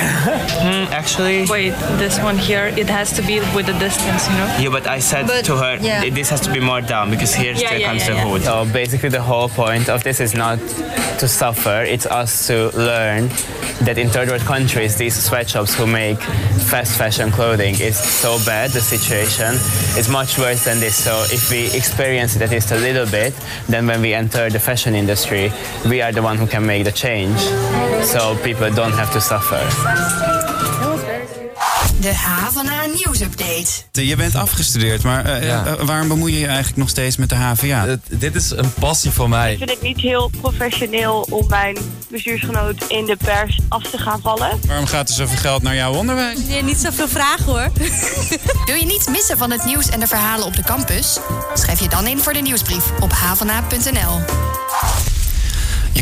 Hmm, 0.66 0.92
actually, 0.92 1.46
Wait, 1.46 1.74
this 2.00 2.20
one 2.20 2.38
here, 2.38 2.66
it 2.76 2.90
has 2.90 3.12
to 3.14 3.22
be 3.22 3.40
with 3.56 3.68
the 3.68 3.74
distance, 3.78 4.28
you 4.28 4.36
know? 4.38 4.58
yeah, 4.60 4.70
but 4.70 4.88
I 4.88 4.98
said 5.00 5.28
But, 5.28 5.46
to 5.46 5.56
her, 5.58 5.78
yeah. 5.80 6.10
this 6.10 6.30
has 6.30 6.42
to 6.42 6.52
be 6.52 6.60
more 6.60 6.82
down 6.82 7.12
because 7.12 7.36
here 7.36 7.52
Yeah, 7.54 7.68
still 7.68 7.80
yeah, 7.80 7.88
comes 7.90 8.02
yeah, 8.02 8.10
the 8.10 8.16
yeah. 8.16 8.28
hood. 8.28 8.42
So 8.44 8.66
basically, 8.74 9.10
the 9.10 9.22
whole 9.22 9.48
point 9.50 9.88
of 9.90 10.02
this 10.04 10.20
is 10.20 10.34
not 10.34 10.58
to 11.20 11.28
suffer; 11.28 11.84
it's 11.84 12.08
us 12.08 12.48
to 12.48 12.72
learn 12.76 13.30
that 13.86 13.98
in 14.00 14.10
third 14.10 14.30
world 14.30 14.42
countries, 14.42 14.96
these 14.96 15.16
sweatshops 15.16 15.76
who 15.76 15.86
make 15.86 16.18
fast 16.72 16.98
fashion 16.98 17.30
clothing 17.32 17.76
is 17.80 17.98
so 18.00 18.40
bad. 18.46 18.72
The 18.72 18.82
situation 18.82 19.54
is 20.00 20.10
much 20.10 20.40
worse 20.40 20.64
than 20.66 20.80
this. 20.80 20.96
So 20.96 21.14
if 21.30 21.52
we 21.52 21.66
experience 21.78 22.35
it 22.36 22.42
at 22.42 22.50
least 22.52 22.72
a 22.72 22.78
little 22.78 23.06
bit, 23.06 23.34
then 23.68 23.88
when 23.88 24.02
we 24.02 24.14
enter 24.14 24.50
the 24.50 24.60
fashion 24.60 24.96
industry, 24.96 25.52
we 25.90 26.02
are 26.02 26.12
the 26.12 26.22
one 26.22 26.38
who 26.38 26.48
can 26.48 26.66
make 26.66 26.84
the 26.84 26.92
change. 26.92 27.40
So 28.04 28.38
people 28.44 28.70
don't 28.72 28.94
have 28.94 29.12
to 29.14 29.22
suffer. 29.22 30.55
De 32.00 32.14
HVA 32.16 32.86
nieuwsupdate. 32.94 33.72
Je 33.92 34.16
bent 34.16 34.36
afgestudeerd, 34.36 35.04
maar 35.04 35.26
eh, 35.26 35.44
Ja. 35.48 35.66
eh, 35.66 35.74
waarom 35.86 36.08
bemoei 36.08 36.34
je 36.34 36.40
je 36.40 36.46
eigenlijk 36.48 36.78
nog 36.78 36.90
steeds 36.90 37.18
met 37.18 37.30
de 37.30 37.36
HVA? 37.36 37.98
dit 38.10 38.36
is 38.36 38.52
een 38.52 38.74
passie 38.74 39.12
voor 39.12 39.30
mij. 39.30 39.52
Ik 39.52 39.58
vind 39.58 39.70
het 39.70 39.82
niet 39.82 40.00
heel 40.00 40.32
professioneel 40.42 41.28
om 41.30 41.46
mijn 41.48 41.78
bestuursgenoot 42.10 42.84
in 42.88 43.06
de 43.06 43.16
pers 43.16 43.60
af 43.70 43.84
te 43.84 43.98
gaan 43.98 44.22
vallen. 44.22 44.60
Waarom 44.68 44.86
gaat 44.86 45.10
er 45.10 45.16
zoveel 45.16 45.38
geld 45.38 45.62
naar 45.62 45.76
jouw 45.76 45.94
onderwijs? 45.94 46.40
Nee, 46.48 46.64
niet 46.64 46.78
zoveel 46.78 47.08
vragen 47.08 47.46
hoor. 47.46 47.72
Wil 48.66 48.76
je 48.76 48.86
niets 48.86 49.08
missen 49.08 49.38
van 49.38 49.52
het 49.52 49.66
nieuws 49.66 49.90
en 49.90 50.00
de 50.00 50.08
verhalen 50.08 50.46
op 50.46 50.56
de 50.56 50.64
campus? 50.64 51.20
Schrijf 51.54 51.80
je 51.80 51.90
dan 51.90 52.08
in 52.08 52.20
voor 52.20 52.34
de 52.34 52.42
nieuwsbrief 52.42 52.84
op 53.00 53.12
havana.nl. 53.12 54.20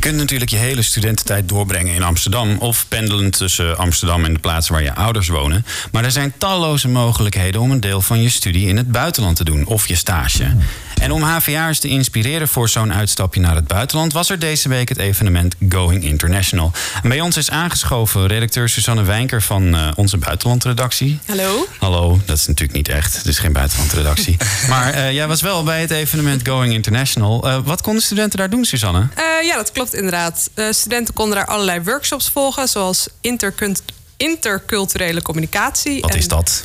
Kunt 0.04 0.18
natuurlijk 0.18 0.52
je 0.52 0.58
hele 0.58 0.82
studententijd 0.82 1.50
doorbrengen 1.50 1.94
in 1.94 2.04
Amsterdam 2.04 2.58
of 2.58 2.86
pendelen 2.88 3.32
tussen 3.32 3.78
Amsterdam 3.78 4.26
en 4.26 4.34
de 4.34 4.40
plaatsen 4.40 4.74
waar 4.74 4.84
je 4.84 4.94
ouders 4.94 5.28
wonen. 5.28 5.66
Maar 5.92 6.04
er 6.04 6.12
zijn 6.12 6.34
talloze 6.38 6.88
mogelijkheden 6.88 7.62
om 7.62 7.72
een 7.72 7.80
deel 7.80 8.02
van 8.02 8.22
je 8.22 8.30
studie 8.30 8.68
in 8.68 8.78
het 8.78 8.92
buitenland 8.92 9.36
te 9.36 9.44
doen 9.44 9.66
of 9.66 9.88
je 9.88 9.96
stage. 9.96 10.56
En 11.04 11.12
om 11.12 11.22
HVA'ers 11.22 11.80
te 11.80 11.88
inspireren 11.88 12.48
voor 12.48 12.70
zo'n 12.70 12.94
uitstapje 12.94 13.40
naar 13.40 13.56
het 13.56 13.68
buitenland 13.68 14.14
was 14.14 14.30
er 14.30 14.40
deze 14.40 14.70
week 14.70 14.90
het 14.90 14.98
evenement 14.98 15.56
Going 15.70 16.04
International. 16.04 16.72
En 17.04 17.10
bij 17.10 17.22
ons 17.22 17.38
is 17.38 17.50
aangeschoven 17.50 18.28
redacteur 18.28 18.70
Susanne 18.70 19.04
Wijnker 19.04 19.42
van 19.42 19.76
eh, 19.76 19.92
onze 19.96 20.18
buitenlandredactie. 20.18 21.20
Hallo. 21.26 21.68
Hallo, 21.80 22.20
dat 22.26 22.38
is 22.38 22.48
natuurlijk 22.48 22.78
niet 22.78 22.88
echt. 22.88 23.18
Het 23.18 23.26
is 23.26 23.40
geen 23.40 23.54
buitenlandredactie. 23.54 24.38
maar 24.70 24.94
eh, 24.94 25.12
jij 25.12 25.28
was 25.28 25.42
wel 25.42 25.64
bij 25.64 25.82
het 25.82 25.92
evenement 25.92 26.48
Going 26.48 26.74
International. 26.74 27.48
Eh, 27.48 27.58
wat 27.64 27.82
konden 27.82 28.04
studenten 28.04 28.38
daar 28.38 28.50
doen, 28.50 28.66
Susanne? 28.66 29.08
Ja, 29.42 29.56
dat 29.56 29.72
klopt 29.72 29.94
inderdaad. 29.94 30.50
Studenten 30.70 31.14
konden 31.14 31.38
daar 31.38 31.48
allerlei 31.48 31.82
workshops 31.82 32.30
volgen, 32.30 32.68
zoals 32.68 33.08
intercult- 33.22 33.82
interculturele 34.18 35.22
communicatie. 35.22 36.02
Wat 36.02 36.12
En, 36.12 36.18
is 36.18 36.28
dat? 36.28 36.64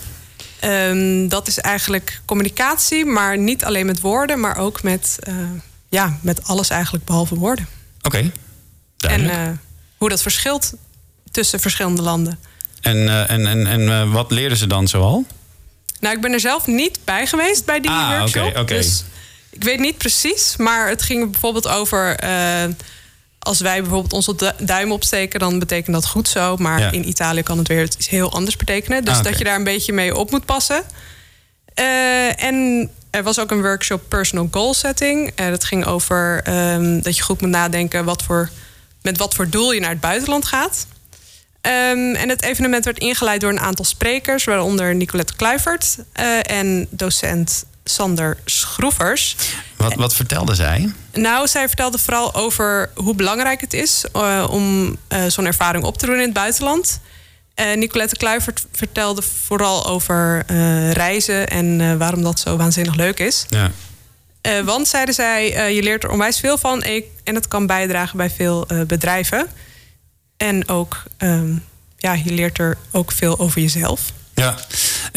Ehm, 0.61 1.29
dat 1.29 1.49
is 1.49 1.59
eigenlijk 1.59 2.21
communicatie, 2.25 3.05
maar 3.05 3.39
niet 3.39 3.65
alleen 3.65 3.87
met 3.87 4.01
woorden, 4.01 4.41
maar 4.41 4.57
ook 4.57 4.83
met, 4.83 5.17
eh, 5.21 5.35
ja, 5.89 6.19
met 6.23 6.45
alles 6.47 6.71
eigenlijk 6.71 7.05
behalve 7.05 7.35
woorden. 7.35 7.69
Oké, 8.03 8.31
En 8.99 9.31
eh, 9.31 9.49
hoe 9.97 10.09
dat 10.09 10.23
verschilt 10.23 10.73
tussen 11.31 11.61
verschillende 11.61 12.03
landen. 12.03 12.39
En, 12.81 13.09
eh, 13.09 13.31
en, 13.31 13.47
en, 13.47 13.67
en 13.67 14.11
wat 14.11 14.31
leerden 14.31 14.59
ze 14.59 14.67
dan 14.67 14.89
zoal? 14.89 15.25
Nou, 16.01 16.15
ik 16.15 16.21
ben 16.21 16.33
er 16.33 16.41
zelf 16.41 16.67
niet 16.67 16.99
bij 17.05 17.27
geweest 17.27 17.65
bij 17.65 17.81
die 17.81 17.91
Ah, 17.91 18.19
workshop. 18.19 18.69
Dus 18.69 19.05
Ik 19.51 19.65
weet 19.65 19.79
niet 19.79 19.99
precies, 19.99 20.57
maar 20.57 20.89
het 20.89 21.03
ging 21.03 21.31
bijvoorbeeld 21.31 21.69
over. 21.69 22.17
Als 23.49 23.61
wij 23.61 23.81
bijvoorbeeld 23.81 24.13
onze 24.13 24.35
du- 24.35 24.65
duim 24.65 24.93
opsteken, 24.93 25.41
dan 25.41 25.59
betekent 25.59 25.95
dat 25.95 26.07
goed 26.07 26.29
zo. 26.29 26.57
Maar 26.57 26.81
Ja. 26.81 26.91
in 26.91 27.09
Italië 27.09 27.43
kan 27.43 27.59
het 27.59 27.69
weer 27.69 27.83
iets 27.83 28.09
heel 28.09 28.33
anders 28.33 28.57
betekenen. 28.57 29.05
Dus 29.05 29.17
Ah, 29.19 29.23
dat 29.25 29.39
je 29.39 29.45
daar 29.45 29.57
een 29.57 29.65
beetje 29.65 29.93
mee 29.93 30.17
op 30.17 30.31
moet 30.31 30.45
passen. 30.45 30.83
Eh, 31.75 32.43
en 32.45 32.89
er 33.11 33.23
was 33.23 33.39
ook 33.39 33.51
een 33.51 33.61
workshop 33.63 34.03
personal 34.09 34.49
goal 34.51 34.75
setting. 34.75 35.33
Eh, 35.35 35.49
dat 35.49 35.65
ging 35.65 35.85
over 35.87 36.41
ehm, 36.45 37.01
dat 37.01 37.17
je 37.17 37.23
goed 37.23 37.41
moet 37.41 37.51
nadenken 37.51 38.05
wat 38.05 38.23
voor, 38.23 38.51
met 39.03 39.19
wat 39.19 39.35
voor 39.35 39.49
doel 39.49 39.73
je 39.73 39.81
naar 39.81 39.91
het 39.91 40.01
buitenland 40.01 40.45
gaat. 40.47 40.87
Ehm, 41.61 42.15
en 42.15 42.29
het 42.29 42.43
evenement 42.43 42.85
werd 42.85 42.99
ingeleid 42.99 43.41
door 43.41 43.51
een 43.51 43.61
aantal 43.61 43.85
sprekers, 43.85 44.45
waaronder 44.45 44.95
Nicolette 44.95 45.37
Kluivert 45.37 45.97
eh, 46.13 46.51
en 46.51 46.87
docent 46.91 47.65
Sander 47.89 48.37
Schroevers. 48.45 49.37
Wat, 49.77 49.95
wat 49.95 50.15
vertelde 50.15 50.55
zij? 50.55 50.93
Nou, 51.13 51.49
zij 51.49 51.67
vertelde 51.67 51.99
vooral 51.99 52.35
over 52.35 52.91
hoe 52.95 53.15
belangrijk 53.15 53.61
het 53.61 53.73
is 53.73 54.05
eh, 54.13 54.47
om 54.51 54.97
eh, 55.09 55.25
zo'n 55.27 55.47
ervaring 55.47 55.85
op 55.85 55.99
te 55.99 56.07
doen 56.07 56.15
in 56.15 56.21
het 56.21 56.33
buitenland. 56.33 57.01
Eh, 57.55 57.77
Nicolette 57.77 58.17
Kluivert 58.17 58.65
vertelde 58.73 59.23
vooral 59.23 59.87
over 59.87 60.45
reizen 60.93 61.49
en 61.49 61.99
waarom 61.99 62.23
dat 62.23 62.41
zo 62.41 62.57
waanzinnig 62.57 62.95
leuk 62.95 63.19
is. 63.19 63.47
Ja. 63.49 63.71
Want, 64.65 64.89
zeiden 64.89 65.15
zij, 65.15 65.73
je 65.75 65.83
leert 65.83 66.05
er 66.05 66.11
onwijs 66.11 66.41
veel 66.41 66.59
van 66.59 66.83
en 66.83 67.03
en 67.25 67.35
het 67.35 67.49
kan 67.49 67.67
bijdragen 67.67 68.17
bij 68.17 68.31
veel 68.31 68.67
bedrijven. 68.87 69.49
En 70.37 70.69
ook, 70.69 71.03
ehm, 71.17 71.53
ja, 71.97 72.13
je 72.13 72.33
leert 72.33 72.59
er 72.59 72.79
ook 72.91 73.13
veel 73.13 73.39
over 73.39 73.61
jezelf. 73.61 74.01
Ja, 74.35 74.57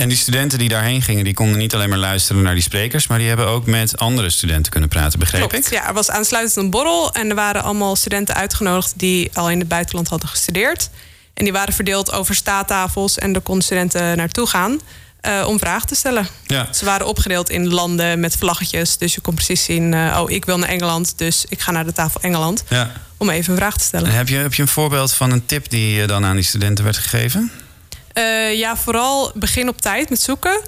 en 0.01 0.09
die 0.09 0.17
studenten 0.17 0.59
die 0.59 0.69
daarheen 0.69 1.01
gingen, 1.01 1.23
die 1.23 1.33
konden 1.33 1.57
niet 1.57 1.73
alleen 1.73 1.89
maar 1.89 1.97
luisteren 1.97 2.41
naar 2.41 2.53
die 2.53 2.63
sprekers, 2.63 3.07
maar 3.07 3.17
die 3.17 3.27
hebben 3.27 3.47
ook 3.47 3.65
met 3.65 3.97
andere 3.97 4.29
studenten 4.29 4.71
kunnen 4.71 4.89
praten, 4.89 5.19
begreep 5.19 5.49
Klopt, 5.49 5.65
ik? 5.65 5.73
Ja, 5.73 5.87
er 5.87 5.93
was 5.93 6.09
aansluitend 6.09 6.55
een 6.55 6.69
borrel 6.69 7.13
en 7.13 7.29
er 7.29 7.35
waren 7.35 7.63
allemaal 7.63 7.95
studenten 7.95 8.35
uitgenodigd 8.35 8.93
die 8.95 9.29
al 9.33 9.49
in 9.49 9.59
het 9.59 9.67
buitenland 9.67 10.07
hadden 10.07 10.29
gestudeerd. 10.29 10.89
En 11.33 11.43
die 11.43 11.53
waren 11.53 11.73
verdeeld 11.73 12.11
over 12.11 12.35
staattafels 12.35 13.17
en 13.17 13.33
daar 13.33 13.41
konden 13.41 13.63
studenten 13.63 14.17
naartoe 14.17 14.47
gaan 14.47 14.79
eh, 15.21 15.43
om 15.47 15.59
vragen 15.59 15.87
te 15.87 15.95
stellen. 15.95 16.27
Ja. 16.45 16.67
Ze 16.73 16.85
waren 16.85 17.07
opgedeeld 17.07 17.49
in 17.49 17.67
landen 17.67 18.19
met 18.19 18.37
vlaggetjes, 18.37 18.97
dus 18.97 19.13
je 19.15 19.21
kon 19.21 19.35
precies 19.35 19.63
zien: 19.63 19.93
eh, 19.93 20.19
oh, 20.21 20.29
ik 20.31 20.45
wil 20.45 20.57
naar 20.57 20.69
Engeland, 20.69 21.13
dus 21.17 21.45
ik 21.49 21.61
ga 21.61 21.71
naar 21.71 21.85
de 21.85 21.93
tafel 21.93 22.21
Engeland 22.21 22.63
Ja. 22.69 22.91
om 23.17 23.29
even 23.29 23.51
een 23.51 23.59
vraag 23.59 23.77
te 23.77 23.83
stellen. 23.83 24.09
En 24.09 24.15
heb 24.15 24.27
je, 24.27 24.35
heb 24.35 24.53
je 24.53 24.61
een 24.61 24.67
voorbeeld 24.67 25.13
van 25.13 25.31
een 25.31 25.45
tip 25.45 25.69
die 25.69 26.01
eh, 26.01 26.07
dan 26.07 26.25
aan 26.25 26.35
die 26.35 26.45
studenten 26.45 26.83
werd 26.83 26.97
gegeven? 26.97 27.51
Eh, 28.13 28.57
ja, 28.57 28.77
vooral 28.77 29.31
begin 29.35 29.69
op 29.69 29.81
tijd 29.81 30.09
met 30.09 30.21
zoeken. 30.21 30.61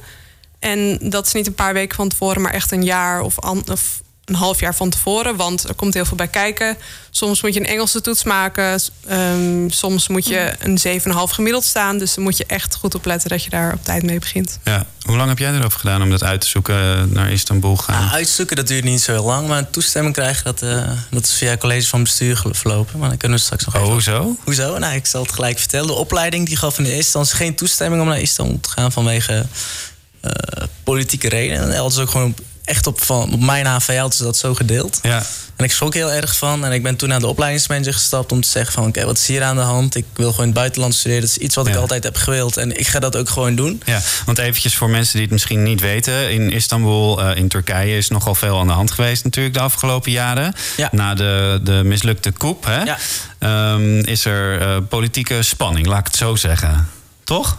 En 0.59 0.97
dat 1.01 1.25
is 1.25 1.33
niet 1.33 1.47
een 1.47 1.53
paar 1.53 1.73
weken 1.73 1.95
van 1.95 2.09
tevoren, 2.09 2.41
maar 2.41 2.53
echt 2.53 2.71
een 2.71 2.83
jaar 2.83 3.21
of, 3.21 3.37
of 3.71 4.01
een 4.25 4.35
half 4.35 4.59
jaar 4.59 4.75
van 4.75 4.89
tevoren. 4.89 5.35
Want 5.35 5.63
er 5.67 5.75
komt 5.75 5.93
heel 5.93 6.05
veel 6.05 6.17
bij 6.17 6.27
kijken. 6.27 6.77
Soms 7.09 7.41
moet 7.41 7.53
je 7.53 7.59
een 7.59 7.65
Engelse 7.65 8.01
toets 8.01 8.23
maken. 8.23 8.79
Ehm, 9.07 9.69
soms 9.69 10.07
moet 10.07 10.27
je 10.27 10.53
een 10.59 10.77
7,5 10.77 11.31
gemiddeld 11.33 11.63
staan. 11.63 11.97
Dus 11.97 12.13
dan 12.13 12.23
moet 12.23 12.37
je 12.37 12.45
echt 12.45 12.75
goed 12.75 12.95
opletten 12.95 13.29
dat 13.29 13.43
je 13.43 13.49
daar 13.49 13.73
op 13.73 13.83
tijd 13.83 14.03
mee 14.03 14.19
begint. 14.19 14.59
Ja. 14.63 14.85
Hoe 15.01 15.17
lang 15.17 15.29
heb 15.29 15.37
jij 15.37 15.53
erover 15.53 15.79
gedaan 15.79 16.01
om 16.01 16.09
dat 16.09 16.23
uit 16.23 16.41
te 16.41 16.47
zoeken, 16.47 16.75
eh, 16.75 17.03
naar 17.03 17.31
Istanbul 17.31 17.77
gaan? 17.77 18.03
Ah, 18.03 18.13
uitzoeken, 18.13 18.55
dat 18.55 18.67
duurt 18.67 18.83
niet 18.83 19.01
zo 19.01 19.11
heel 19.11 19.23
lang. 19.23 19.47
Maar 19.47 19.69
toestemming 19.69 20.13
krijgen, 20.15 20.43
dat, 20.43 20.61
eh, 20.61 20.91
dat 21.09 21.23
is 21.23 21.33
via 21.33 21.49
het 21.49 21.59
college 21.59 21.87
van 21.87 22.03
bestuur 22.03 22.43
verlopen. 22.51 22.99
Maar 22.99 23.09
dan 23.09 23.17
kunnen 23.17 23.37
we 23.37 23.43
straks 23.43 23.65
nog 23.65 23.75
Oh, 23.75 23.81
even... 23.81 23.93
hoezo? 23.93 24.35
Hoezo? 24.43 24.77
Nou, 24.77 24.95
ik 24.95 25.05
zal 25.05 25.21
het 25.21 25.31
gelijk 25.31 25.59
vertellen. 25.59 25.87
De 25.87 25.93
opleiding 25.93 26.47
die 26.47 26.57
gaf 26.57 26.77
in 26.77 26.83
de 26.83 26.89
eerste 26.89 27.17
instantie 27.17 27.35
geen 27.35 27.55
toestemming 27.55 28.01
om 28.01 28.07
naar 28.07 28.21
Istanbul 28.21 28.59
te 28.59 28.69
gaan 28.69 28.91
vanwege 28.91 29.45
eh, 30.21 30.31
politieke 30.83 31.29
redenen. 31.29 31.63
En 31.63 31.75
hadden 31.75 31.91
ze 31.93 32.01
ook 32.01 32.09
gewoon 32.09 32.35
echt 32.63 32.87
op, 32.87 33.01
van, 33.03 33.33
op 33.33 33.39
mijn 33.39 33.65
HV 33.65 33.97
hadden 33.97 34.17
ze 34.17 34.23
dat 34.23 34.37
zo 34.37 34.53
gedeeld. 34.53 34.99
Ja. 35.01 35.23
En 35.55 35.65
ik 35.65 35.71
schrok 35.71 35.93
heel 35.93 36.11
erg 36.11 36.35
van. 36.37 36.65
En 36.65 36.71
ik 36.71 36.83
ben 36.83 36.95
toen 36.95 37.09
naar 37.09 37.19
de 37.19 37.27
opleidingsmanager 37.27 37.93
gestapt 37.93 38.31
om 38.31 38.41
te 38.41 38.47
zeggen 38.49 38.73
van... 38.73 38.85
oké, 38.87 39.05
wat 39.05 39.17
is 39.17 39.27
hier 39.27 39.43
aan 39.43 39.55
de 39.55 39.61
hand? 39.61 39.95
Ik 39.95 40.05
wil 40.13 40.25
gewoon 40.29 40.41
in 40.45 40.51
het 40.51 40.59
buitenland 40.59 40.93
studeren. 40.95 41.21
Dat 41.21 41.29
is 41.29 41.37
iets 41.37 41.55
wat 41.55 41.67
ik 41.67 41.73
Ja. 41.73 41.79
altijd 41.79 42.03
heb 42.03 42.15
gewild. 42.15 42.57
En 42.57 42.79
ik 42.79 42.87
ga 42.87 42.99
dat 42.99 43.15
ook 43.15 43.29
gewoon 43.29 43.55
doen. 43.55 43.81
Ja, 43.85 44.01
want 44.25 44.37
eventjes 44.37 44.75
voor 44.75 44.89
mensen 44.89 45.13
die 45.13 45.21
het 45.21 45.31
misschien 45.31 45.63
niet 45.63 45.79
weten. 45.81 46.31
In 46.31 46.51
Istanbul, 46.51 47.21
eh, 47.21 47.37
in 47.37 47.47
Turkije, 47.47 47.97
is 47.97 48.07
nogal 48.09 48.35
veel 48.35 48.59
aan 48.59 48.67
de 48.67 48.73
hand 48.73 48.91
geweest 48.91 49.23
natuurlijk 49.23 49.55
de 49.55 49.61
afgelopen 49.61 50.11
jaren. 50.11 50.53
Na 50.91 51.13
de, 51.13 51.59
de 51.63 51.81
mislukte 51.83 52.31
coup 52.37 52.65
hè, 52.65 52.93
ehm, 53.39 53.99
is 53.99 54.25
er 54.25 54.61
eh, 54.61 54.77
politieke 54.89 55.43
spanning, 55.43 55.85
laat 55.87 55.99
ik 55.99 56.05
het 56.05 56.15
zo 56.15 56.35
zeggen. 56.35 56.89
Toch? 57.23 57.57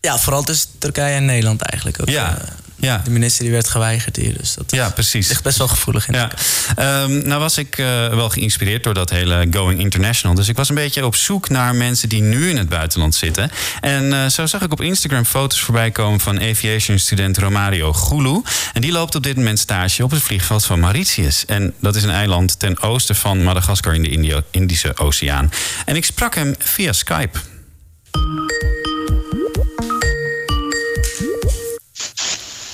Ja, 0.00 0.18
vooral 0.18 0.42
tussen 0.42 0.68
Turkije 0.78 1.14
en 1.14 1.24
Nederland 1.24 1.60
eigenlijk 1.62 2.00
ook. 2.02 2.08
Ja, 2.08 2.38
Eh, 2.38 2.44
ja. 2.80 3.00
De 3.04 3.10
minister 3.10 3.42
die 3.44 3.52
werd 3.52 3.68
geweigerd 3.68 4.16
hier. 4.16 4.38
Dus 4.38 4.54
dat 4.54 4.70
Ja, 4.70 4.88
precies. 4.90 5.28
ligt 5.28 5.42
best 5.42 5.58
wel 5.58 5.68
gevoelig 5.68 6.08
in. 6.08 6.14
Ja. 6.14 6.30
Ehm, 6.76 7.26
nou 7.28 7.40
was 7.40 7.58
ik 7.58 7.78
eh, 7.78 7.86
wel 8.08 8.28
geïnspireerd 8.30 8.84
door 8.84 8.94
dat 8.94 9.10
hele 9.10 9.46
Going 9.50 9.80
International. 9.80 10.36
Dus 10.36 10.48
ik 10.48 10.56
was 10.56 10.68
een 10.68 10.74
beetje 10.74 11.06
op 11.06 11.16
zoek 11.16 11.48
naar 11.48 11.74
mensen 11.74 12.08
die 12.08 12.22
nu 12.22 12.48
in 12.50 12.56
het 12.56 12.68
buitenland 12.68 13.14
zitten. 13.14 13.50
En 13.80 14.12
eh, 14.12 14.26
zo 14.26 14.46
zag 14.46 14.62
ik 14.62 14.72
op 14.72 14.80
Instagram 14.80 15.24
foto's 15.24 15.60
voorbij 15.60 15.90
komen 15.90 16.20
van 16.20 16.40
aviation 16.40 16.98
student 16.98 17.38
Romario 17.38 17.92
Gulu. 17.92 18.42
En 18.72 18.80
die 18.80 18.92
loopt 18.92 19.14
op 19.14 19.22
dit 19.22 19.36
moment 19.36 19.58
stage 19.58 20.04
op 20.04 20.10
het 20.10 20.22
vliegveld 20.22 20.64
van 20.64 20.80
Mauritius. 20.80 21.44
En 21.46 21.74
dat 21.80 21.96
is 21.96 22.02
een 22.02 22.10
eiland 22.10 22.58
ten 22.58 22.82
oosten 22.82 23.16
van 23.16 23.42
Madagaskar 23.42 23.94
in 23.94 24.02
de 24.02 24.08
Indio- 24.08 24.42
Indische 24.50 24.96
Oceaan. 24.96 25.52
En 25.84 25.96
ik 25.96 26.04
sprak 26.04 26.34
hem 26.34 26.54
via 26.58 26.92
Skype. 26.92 27.38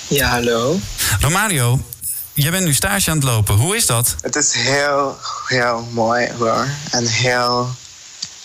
Ja, 0.08 0.28
hallo. 0.28 0.80
Romario, 1.20 1.80
jij 2.32 2.50
bent 2.50 2.64
nu 2.64 2.74
stage 2.74 3.10
aan 3.10 3.16
het 3.16 3.26
lopen. 3.26 3.54
Hoe 3.54 3.76
is 3.76 3.86
dat? 3.86 4.14
Het 4.20 4.36
is 4.36 4.52
heel, 4.52 5.18
heel 5.46 5.88
mooi 5.92 6.28
hoor. 6.38 6.68
En 6.90 7.06
heel. 7.06 7.68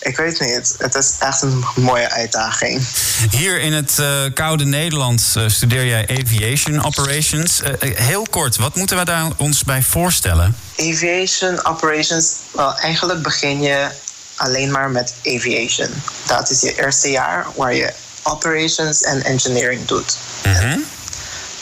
Ik 0.00 0.16
weet 0.16 0.40
niet. 0.40 0.74
Het 0.78 0.94
is 0.94 1.14
echt 1.18 1.42
een 1.42 1.64
mooie 1.74 2.10
uitdaging. 2.10 2.86
Hier 3.30 3.60
in 3.60 3.72
het 3.72 3.98
eh, 3.98 4.22
koude 4.34 4.64
Nederland 4.64 5.32
eh, 5.34 5.48
studeer 5.48 5.86
jij 5.86 6.08
aviation 6.08 6.84
operations. 6.84 7.62
Eh, 7.62 7.96
heel 7.96 8.26
kort, 8.30 8.56
wat 8.56 8.76
moeten 8.76 8.96
we 8.96 9.04
daar 9.04 9.30
ons 9.36 9.64
bij 9.64 9.82
voorstellen? 9.82 10.56
Aviation 10.76 11.64
operations. 11.64 12.32
Wel, 12.50 12.76
eigenlijk 12.76 13.22
begin 13.22 13.62
je 13.62 13.88
alleen 14.36 14.70
maar 14.70 14.90
met 14.90 15.14
aviation. 15.24 15.88
Dat 16.26 16.50
is 16.50 16.60
je 16.60 16.80
eerste 16.80 17.10
jaar 17.10 17.46
waar 17.56 17.74
je 17.74 17.92
operations 18.22 19.02
en 19.02 19.22
engineering 19.24 19.84
doet. 19.86 20.16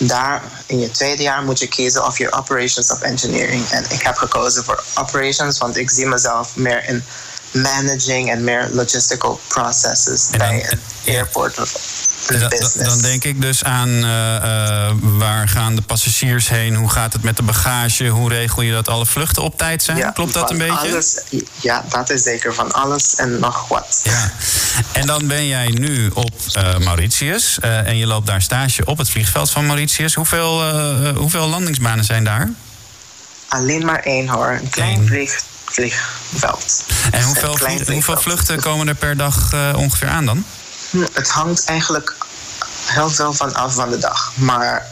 Daar 0.03 0.43
in 0.67 0.79
je 0.79 0.91
tweede 0.91 1.23
jaar 1.23 1.43
moet 1.43 1.59
je 1.59 1.67
kiezen 1.67 2.07
of 2.07 2.19
je 2.19 2.33
operations 2.33 2.91
of 2.91 3.01
engineering. 3.01 3.69
En 3.71 3.85
ik 3.89 4.03
heb 4.03 4.17
gekozen 4.17 4.65
voor 4.65 4.85
operations, 4.95 5.59
want 5.59 5.77
ik 5.77 5.91
zie 5.91 6.07
mezelf 6.07 6.57
meer 6.57 6.89
in 6.89 7.05
managing 7.51 8.31
en 8.31 8.45
meer 8.45 8.69
logistical 8.73 9.41
processes 9.49 10.29
bij 10.31 10.67
een 10.71 10.81
airport 11.15 11.59
business. 12.27 12.75
dan 12.75 13.01
denk 13.01 13.25
ik 13.25 13.41
dus 13.41 13.65
aan 13.65 13.89
eh, 13.89 14.37
eh, 14.37 14.95
waar 15.01 15.49
gaan 15.49 15.75
de 15.77 15.83
passagiers 15.83 16.49
heen? 16.49 16.75
Hoe 16.75 16.91
gaat 16.91 17.13
het 17.13 17.23
met 17.23 17.37
de 17.37 17.43
bagage? 17.43 18.07
Hoe 18.09 18.29
regel 18.29 18.63
je 18.63 18.73
dat 18.73 18.89
alle 18.89 19.07
vluchten 19.07 19.43
op 19.43 19.59
tijd 19.59 19.83
zijn? 19.83 20.13
Klopt 20.13 20.35
dat 20.35 20.51
een 20.51 20.59
beetje? 20.59 20.79
Alles, 20.79 21.21
ja, 21.61 21.85
dat 21.89 22.11
is 22.11 22.23
zeker 22.23 22.55
van 22.55 22.73
alles 22.73 23.15
en 23.15 23.39
nog 23.41 23.69
wat. 23.69 24.01
Ja. 24.05 24.33
En 24.93 25.07
dan 25.07 25.27
ben 25.27 25.47
jij 25.47 25.67
nu 25.67 26.09
op 26.15 26.31
eh, 26.53 26.77
Mauritius 26.79 27.59
en 27.61 27.97
je 27.97 28.07
loopt 28.07 28.27
daar 28.27 28.43
stage 28.43 28.85
op 28.85 28.99
het 28.99 29.11
vliegveld 29.11 29.51
van 29.51 29.67
Mauritius. 29.67 30.15
Hoeveel, 30.15 30.63
hoeveel 31.15 31.47
landingsbanen 31.49 32.05
zijn 32.05 32.25
daar? 32.25 32.51
Alleen 33.49 33.85
maar 33.85 34.01
één 34.01 34.29
hoor, 34.29 34.59
een 34.63 34.69
klein 34.69 35.07
vlieg, 35.07 35.41
vliegveld. 35.65 36.85
En 37.11 37.23
hoeveel, 37.23 37.57
vlieg- 37.57 37.69
hoeveel 37.69 37.85
vliegveld. 37.85 38.23
vluchten 38.23 38.61
komen 38.61 38.89
er 38.89 38.95
per 38.95 39.17
dag 39.17 39.55
ongeveer 39.75 40.09
aan 40.09 40.27
dan? 40.27 40.45
Hm, 40.91 41.07
Het 41.13 41.29
hangt 41.29 41.65
eigenlijk 41.65 42.15
heel 42.87 43.11
veel 43.11 43.33
van 43.33 43.55
af 43.55 43.75
van 43.75 43.91
de 43.91 43.99
dag. 43.99 44.33
Maar, 44.35 44.87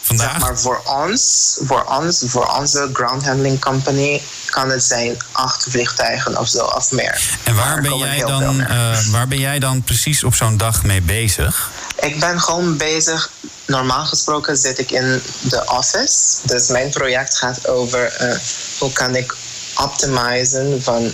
Vandaag? 0.00 0.30
Zeg 0.30 0.40
maar 0.40 0.58
voor 0.58 0.82
ons, 0.84 1.56
voor 1.64 1.84
ons, 1.84 2.22
voor 2.26 2.46
onze 2.46 2.90
ground 2.92 3.24
handling 3.24 3.60
company 3.60 4.22
kan 4.46 4.70
het 4.70 4.84
zijn 4.84 5.16
acht 5.32 5.66
vliegtuigen 5.70 6.38
of 6.38 6.48
zo 6.48 6.64
of 6.64 6.90
meer. 6.90 7.38
En 7.42 7.54
waar 7.54 7.80
ben, 7.80 7.98
jij 7.98 8.20
dan, 8.20 8.60
eh, 8.60 8.98
waar 9.10 9.28
ben 9.28 9.38
jij 9.38 9.58
dan 9.58 9.82
precies 9.82 10.24
op 10.24 10.34
zo'n 10.34 10.56
dag 10.56 10.82
mee 10.82 11.02
bezig? 11.02 11.70
Ik 12.00 12.20
ben 12.20 12.40
gewoon 12.40 12.76
bezig. 12.76 13.30
Normaal 13.66 14.04
gesproken 14.04 14.56
zit 14.56 14.78
ik 14.78 14.90
in 14.90 15.22
de 15.40 15.62
office. 15.66 16.38
Dus 16.42 16.68
mijn 16.68 16.90
project 16.90 17.36
gaat 17.36 17.68
over 17.68 18.12
eh, 18.12 18.38
hoe 18.78 18.92
kan 18.92 19.16
ik 19.16 19.34
optimizen 19.76 20.82
van 20.82 21.12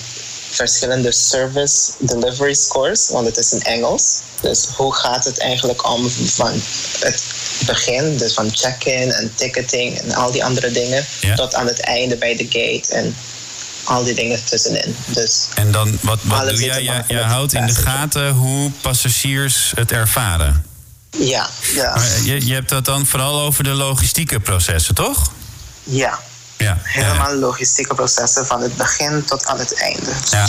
verschillende 0.55 1.13
service 1.13 1.93
delivery 1.99 2.55
scores, 2.55 3.09
want 3.09 3.27
het 3.27 3.37
is 3.37 3.53
in 3.53 3.63
Engels. 3.63 4.21
Dus 4.41 4.67
hoe 4.77 4.95
gaat 4.95 5.25
het 5.25 5.39
eigenlijk 5.39 5.89
om 5.91 6.11
van 6.11 6.53
het 7.01 7.25
begin, 7.67 8.17
dus 8.17 8.33
van 8.33 8.51
check-in 8.55 9.13
en 9.13 9.33
ticketing 9.35 9.99
en 9.99 10.15
al 10.15 10.31
die 10.31 10.45
andere 10.45 10.71
dingen, 10.71 11.07
tot 11.35 11.55
aan 11.55 11.67
het 11.67 11.81
einde 11.81 12.17
bij 12.17 12.37
de 12.37 12.45
gate 12.45 12.95
en 12.95 13.17
al 13.85 14.05
die 14.05 14.15
dingen 14.15 14.45
tussenin. 14.45 14.97
Dus 15.07 15.47
En 15.55 15.71
dan, 15.73 15.99
wat, 16.01 16.19
wat 16.23 16.49
doe 16.49 16.65
jij? 16.65 17.05
met 17.09 17.21
houdt 17.21 17.53
in 17.53 17.67
de 17.67 17.75
gaten 17.75 18.31
hoe 18.31 18.71
passagiers 18.81 19.73
het 19.75 19.93
ervaren. 19.93 20.65
Ja, 21.11 21.51
ja. 21.75 21.95
Maar 21.95 22.23
je, 22.25 22.47
je 22.47 22.55
hebt 22.55 22.71
het 22.71 22.85
dan 22.85 23.07
vooral 23.07 23.41
over 23.41 23.65
de 23.65 23.71
logistieke 23.71 24.41
processen, 24.41 24.95
toch? 24.95 25.33
Ja. 25.83 26.21
Ja. 26.65 26.79
Helemaal 26.83 27.35
logistieke 27.35 27.95
processen 27.95 28.47
van 28.47 28.61
het 28.61 28.77
begin 28.77 29.25
tot 29.25 29.47
aan 29.47 29.59
het 29.59 29.75
einde. 29.75 30.11
Ja, 30.31 30.49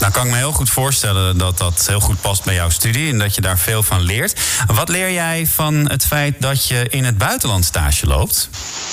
nou 0.00 0.12
kan 0.12 0.24
ik 0.24 0.30
me 0.30 0.36
heel 0.36 0.52
goed 0.52 0.70
voorstellen 0.70 1.38
dat 1.38 1.58
dat 1.58 1.86
heel 1.86 2.00
goed 2.00 2.20
past 2.20 2.44
bij 2.44 2.54
jouw 2.54 2.70
studie 2.70 3.10
en 3.10 3.18
dat 3.18 3.34
je 3.34 3.40
daar 3.40 3.58
veel 3.58 3.82
van 3.82 4.00
leert. 4.00 4.40
Wat 4.66 4.88
leer 4.88 5.12
jij 5.12 5.46
van 5.46 5.90
het 5.90 6.04
feit 6.04 6.40
dat 6.40 6.66
je 6.66 6.88
in 6.88 7.04
het 7.04 7.18
buitenland 7.18 7.64
stage 7.64 8.06
loopt? 8.06 8.48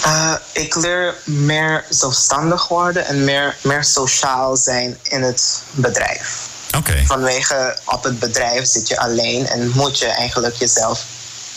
Uh, 0.06 0.34
ik 0.52 0.76
leer 0.76 1.16
meer 1.24 1.86
zelfstandig 1.90 2.68
worden 2.68 3.06
en 3.06 3.24
meer, 3.24 3.56
meer 3.62 3.84
sociaal 3.84 4.56
zijn 4.56 4.98
in 5.04 5.24
het 5.24 5.62
bedrijf. 5.72 6.48
Oké. 6.78 7.04
Vanwege 7.06 7.78
op 7.86 8.04
het 8.04 8.20
bedrijf 8.20 8.68
zit 8.68 8.88
je 8.88 9.00
alleen 9.00 9.48
en 9.48 9.72
moet 9.76 10.00
je 10.00 10.06
eigenlijk 10.06 10.56
jezelf, 10.56 11.04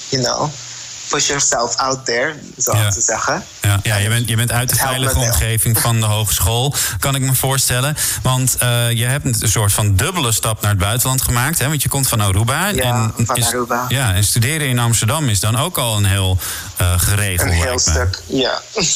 you 0.09 0.23
know, 0.23 0.50
push 1.11 1.26
yourself 1.29 1.76
out 1.76 2.05
there, 2.05 2.35
zoals 2.57 2.95
ze 2.95 3.00
zeggen. 3.00 3.45
Ja, 3.62 3.81
ja 3.83 3.97
je, 3.97 4.09
bent, 4.09 4.29
je 4.29 4.37
bent 4.37 4.52
uit 4.52 4.69
de 4.69 4.75
Het 4.75 4.85
veilige 4.85 5.19
omgeving 5.19 5.79
van 5.81 6.00
de 6.00 6.07
hogeschool, 6.07 6.75
kan 6.99 7.14
ik 7.14 7.21
me 7.21 7.35
voorstellen. 7.35 7.97
Want 8.23 8.57
eh, 8.57 8.90
je 8.90 9.05
hebt 9.05 9.25
een 9.25 9.49
soort 9.49 9.73
van 9.73 9.97
dubbele 9.97 10.33
stap 10.33 10.61
naar 10.61 10.71
het 10.71 10.79
buitenland 10.81 11.23
gemaakt. 11.23 11.59
Hè? 11.59 11.69
Want 11.69 11.83
je 11.83 11.88
komt 11.88 12.09
van 12.09 12.21
Aruba. 12.21 12.69
Ja, 12.69 13.12
van 13.17 13.37
is- 13.37 13.47
Aruba. 13.47 13.85
Ja, 13.88 14.14
en 14.14 14.25
studeren 14.25 14.67
in 14.69 14.79
Amsterdam 14.79 15.29
is 15.29 15.40
dan 15.40 15.57
ook 15.59 15.79
al 15.79 15.97
een 15.97 16.05
heel 16.05 16.38
eh, 16.76 16.93
geregeld. 17.00 17.49
Een 17.49 17.55
heel 17.55 17.73
me. 17.73 17.81
stuk, 17.81 18.23
ja. 18.26 18.61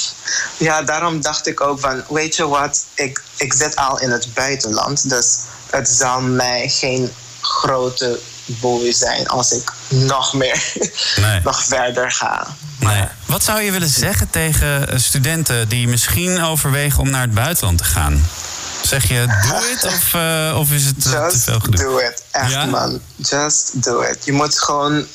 Ja, 0.56 0.82
daarom 0.82 1.20
dacht 1.20 1.46
ik 1.46 1.60
ook 1.60 1.80
van, 1.80 2.04
weet 2.08 2.36
je 2.36 2.48
wat, 2.48 2.84
ik, 2.94 3.22
ik 3.36 3.52
zit 3.52 3.76
al 3.76 4.00
in 4.00 4.10
het 4.10 4.34
buitenland, 4.34 5.08
dus 5.08 5.38
het 5.70 5.88
zal 5.88 6.20
mij 6.20 6.68
geen 6.68 7.12
grote 7.40 8.18
boei 8.46 8.92
zijn 8.92 9.28
als 9.28 9.52
ik 9.52 9.72
nog 9.88 10.34
meer, 10.34 10.72
Nee. 11.20 11.40
nog 11.44 11.64
verder 11.64 12.12
ga. 12.12 12.46
Nee. 12.78 13.04
Wat 13.26 13.44
zou 13.44 13.60
je 13.60 13.70
willen 13.70 13.88
zeggen 13.88 14.30
tegen 14.30 14.88
eh, 14.88 14.98
studenten 14.98 15.68
die 15.68 15.88
misschien 15.88 16.42
overwegen 16.42 17.00
om 17.00 17.10
naar 17.10 17.20
het 17.22 17.34
buitenland 17.34 17.78
te 17.78 17.84
gaan? 17.84 18.28
Zeg 18.82 19.08
je 19.08 19.26
doe 19.42 19.62
het 19.74 19.84
of, 19.94 20.14
eh, 20.14 20.56
of 20.58 20.70
is 20.70 20.84
het 20.84 21.06
eh, 21.06 21.26
te 21.26 21.38
veel 21.38 21.60
gedoe? 21.60 21.84
Do 21.84 21.98
it, 21.98 22.22
echt 22.30 22.50
Ja? 22.50 22.64
man. 22.64 23.00
Just 23.16 23.82
do 23.82 24.00
it. 24.00 24.24
Je 24.24 24.32
moet 24.32 24.58
gewoon 24.62 25.06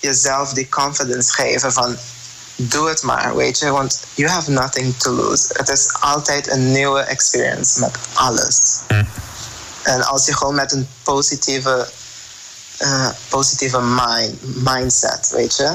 jezelf 0.00 0.52
die 0.52 0.68
confidence 0.68 1.32
geven 1.32 1.72
van 1.72 1.96
doe 2.56 2.88
het 2.88 3.02
maar, 3.02 3.36
weet 3.36 3.58
je, 3.58 3.70
want 3.70 4.00
you 4.14 4.28
have 4.30 4.50
nothing 4.50 4.94
to 4.98 5.12
lose. 5.12 5.44
Het 5.52 5.68
is 5.68 5.88
altijd 6.00 6.50
een 6.50 6.72
nieuwe 6.72 7.00
experience 7.00 7.80
met 7.80 7.90
alles. 8.12 8.60
En 9.82 10.02
als 10.06 10.26
je 10.26 10.36
gewoon 10.36 10.54
met 10.54 10.72
een 10.72 10.88
positieve, 11.02 11.88
eh, 12.76 13.08
positieve 13.28 13.80
mind, 13.80 14.64
mindset, 14.64 15.30
weet 15.30 15.56
je, 15.56 15.72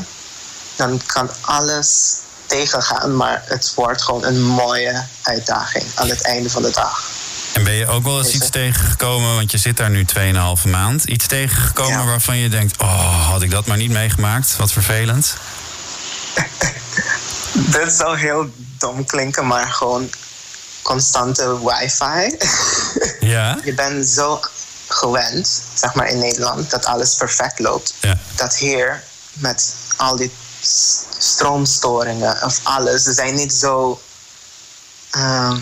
dan 0.76 1.02
kan 1.06 1.30
alles 1.42 2.16
tegengaan, 2.46 3.16
maar 3.16 3.42
het 3.46 3.74
wordt 3.76 4.02
gewoon 4.02 4.26
een 4.26 4.42
mooie 4.42 5.04
uitdaging 5.22 5.86
aan 5.96 6.10
het 6.10 6.22
einde 6.22 6.50
van 6.50 6.62
de 6.62 6.72
dag. 6.72 7.10
En 7.54 7.64
ben 7.64 7.74
je 7.74 7.88
ook 7.88 8.04
wel 8.04 8.18
eens 8.18 8.34
iets 8.34 8.50
tegengekomen, 8.50 9.36
want 9.36 9.52
je 9.52 9.58
zit 9.58 9.78
daar 9.78 9.90
nu 9.90 10.06
2,5 10.64 10.70
maand, 10.70 11.04
iets 11.04 11.28
tegengekomen 11.28 12.06
waarvan 12.06 12.38
je 12.38 12.50
denkt, 12.50 12.82
oh, 12.82 13.30
had 13.30 13.42
ik 13.42 13.52
dat 13.52 13.66
maar 13.66 13.78
niet 13.78 13.92
meegemaakt? 13.92 14.56
Wat 14.56 14.72
vervelend. 14.72 15.34
Dit 17.78 17.94
zou 17.94 18.18
heel 18.18 18.50
dom 18.78 19.06
klinken, 19.06 19.48
maar 19.48 19.68
gewoon 19.68 20.10
constante 20.82 21.60
wifi. 21.64 22.38
Ja? 23.20 23.58
Je 23.64 23.74
bent 23.74 24.08
zo 24.08 24.40
gewend, 24.94 25.62
zeg 25.74 25.94
maar 25.94 26.08
in 26.08 26.20
Nederland, 26.20 26.70
dat 26.70 26.86
alles 26.86 27.16
perfect 27.16 27.60
loopt. 27.60 27.94
Ja. 28.02 28.18
Dat 28.36 28.56
hier, 28.56 29.04
met 29.34 29.76
al 29.98 30.16
die 30.16 30.32
stroomstoringen 31.18 32.44
of 32.44 32.60
alles, 32.64 33.04
ze 33.04 33.14
zijn 33.14 33.36
niet 33.36 33.54
zo... 33.54 34.02
ehm, 35.12 35.58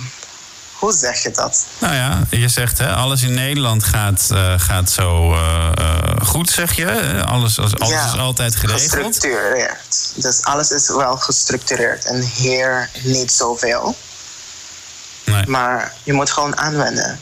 hoe 0.79 0.93
zeg 0.93 1.23
je 1.23 1.31
dat? 1.31 1.65
Nou 1.79 1.95
ja, 1.95 2.23
je 2.29 2.47
zegt 2.47 2.77
hè, 2.77 2.93
alles 2.93 3.21
in 3.21 3.33
Nederland 3.33 3.83
gaat, 3.83 4.27
eh, 4.31 4.53
gaat 4.57 4.89
zo 4.89 5.33
eh, 5.33 5.71
eh, 5.77 6.27
goed, 6.27 6.49
zeg 6.49 6.73
je. 6.75 7.23
Alles, 7.25 7.59
alles 7.59 7.89
Ja, 7.89 8.05
is 8.05 8.19
altijd 8.19 8.55
geregeld. 8.55 8.81
Gestructureerd. 8.81 10.11
Dus 10.15 10.43
alles 10.43 10.71
is 10.71 10.87
wel 10.87 11.17
gestructureerd 11.17 12.05
en 12.05 12.21
hier 12.21 12.89
niet 13.03 13.31
zoveel. 13.31 13.95
Maar 15.47 15.93
je 16.03 16.13
moet 16.13 16.31
gewoon 16.31 16.57
aanwennen. 16.57 17.19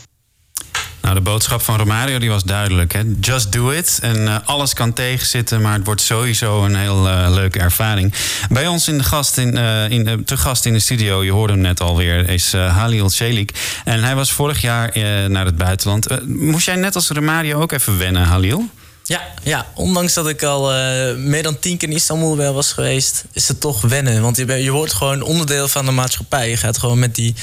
Nou, 1.07 1.19
de 1.19 1.25
boodschap 1.25 1.61
van 1.61 1.77
Romario 1.77 2.19
die 2.19 2.29
was 2.29 2.43
duidelijk. 2.43 2.93
Hè? 2.93 3.01
Just 3.19 3.51
do 3.51 3.69
it. 3.69 3.99
En 4.01 4.27
eh, 4.27 4.35
alles 4.45 4.73
kan 4.73 4.93
tegenzitten, 4.93 5.61
maar 5.61 5.73
het 5.73 5.85
wordt 5.85 6.01
sowieso 6.01 6.63
een 6.63 6.75
heel 6.75 7.07
eh, 7.07 7.27
leuke 7.29 7.59
ervaring. 7.59 8.13
Bij 8.49 8.67
ons 8.67 8.87
in 8.87 8.97
de 8.97 9.03
gast 9.03 9.37
in, 9.37 9.57
eh, 9.57 9.89
in, 9.89 10.23
te 10.25 10.37
gast 10.37 10.65
in 10.65 10.73
de 10.73 10.79
studio, 10.79 11.23
je 11.23 11.31
hoorde 11.31 11.53
hem 11.53 11.61
net 11.61 11.81
alweer, 11.81 12.29
is 12.29 12.53
Halil 12.53 13.09
Celik. 13.09 13.79
En 13.85 14.03
hij 14.03 14.15
was 14.15 14.31
vorig 14.31 14.61
jaar 14.61 14.91
naar 15.29 15.45
het 15.45 15.57
buitenland. 15.57 16.27
Moest 16.27 16.65
jij 16.65 16.75
net 16.75 16.95
als 16.95 17.09
Romario 17.09 17.61
ook 17.61 17.71
even 17.71 17.97
wennen, 17.97 18.23
Halil? 18.23 18.69
Ja, 19.03 19.21
ja, 19.43 19.65
ondanks 19.73 20.13
dat 20.13 20.27
ik 20.27 20.43
al 20.43 20.71
meer 21.17 21.43
dan 21.43 21.59
tien 21.59 21.77
keer 21.77 21.89
in 21.89 21.95
Istanbul 21.95 22.35
ben 22.35 22.53
was 22.53 22.73
geweest, 22.73 23.25
is 23.31 23.47
het 23.47 23.61
toch 23.61 23.81
wennen. 23.81 24.21
Want 24.21 24.37
je, 24.37 24.63
je 24.63 24.71
wordt 24.71 24.93
gewoon 24.93 25.21
onderdeel 25.21 25.67
van 25.67 25.85
de 25.85 25.91
maatschappij. 25.91 26.49
Je 26.49 26.57
gaat 26.57 26.77
gewoon 26.77 26.99
met 26.99 27.15
die, 27.15 27.35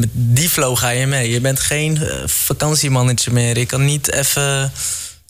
met 0.00 0.08
die 0.12 0.48
flow 0.48 0.76
ga 0.76 0.88
je 0.88 1.06
mee. 1.06 1.30
Je 1.30 1.40
bent 1.40 1.60
geen 1.60 2.02
eh, 2.02 2.26
vakantiemannetje 2.26 3.30
meer. 3.30 3.58
Je 3.58 3.66
kan 3.66 3.84
niet 3.84 4.12
even. 4.12 4.72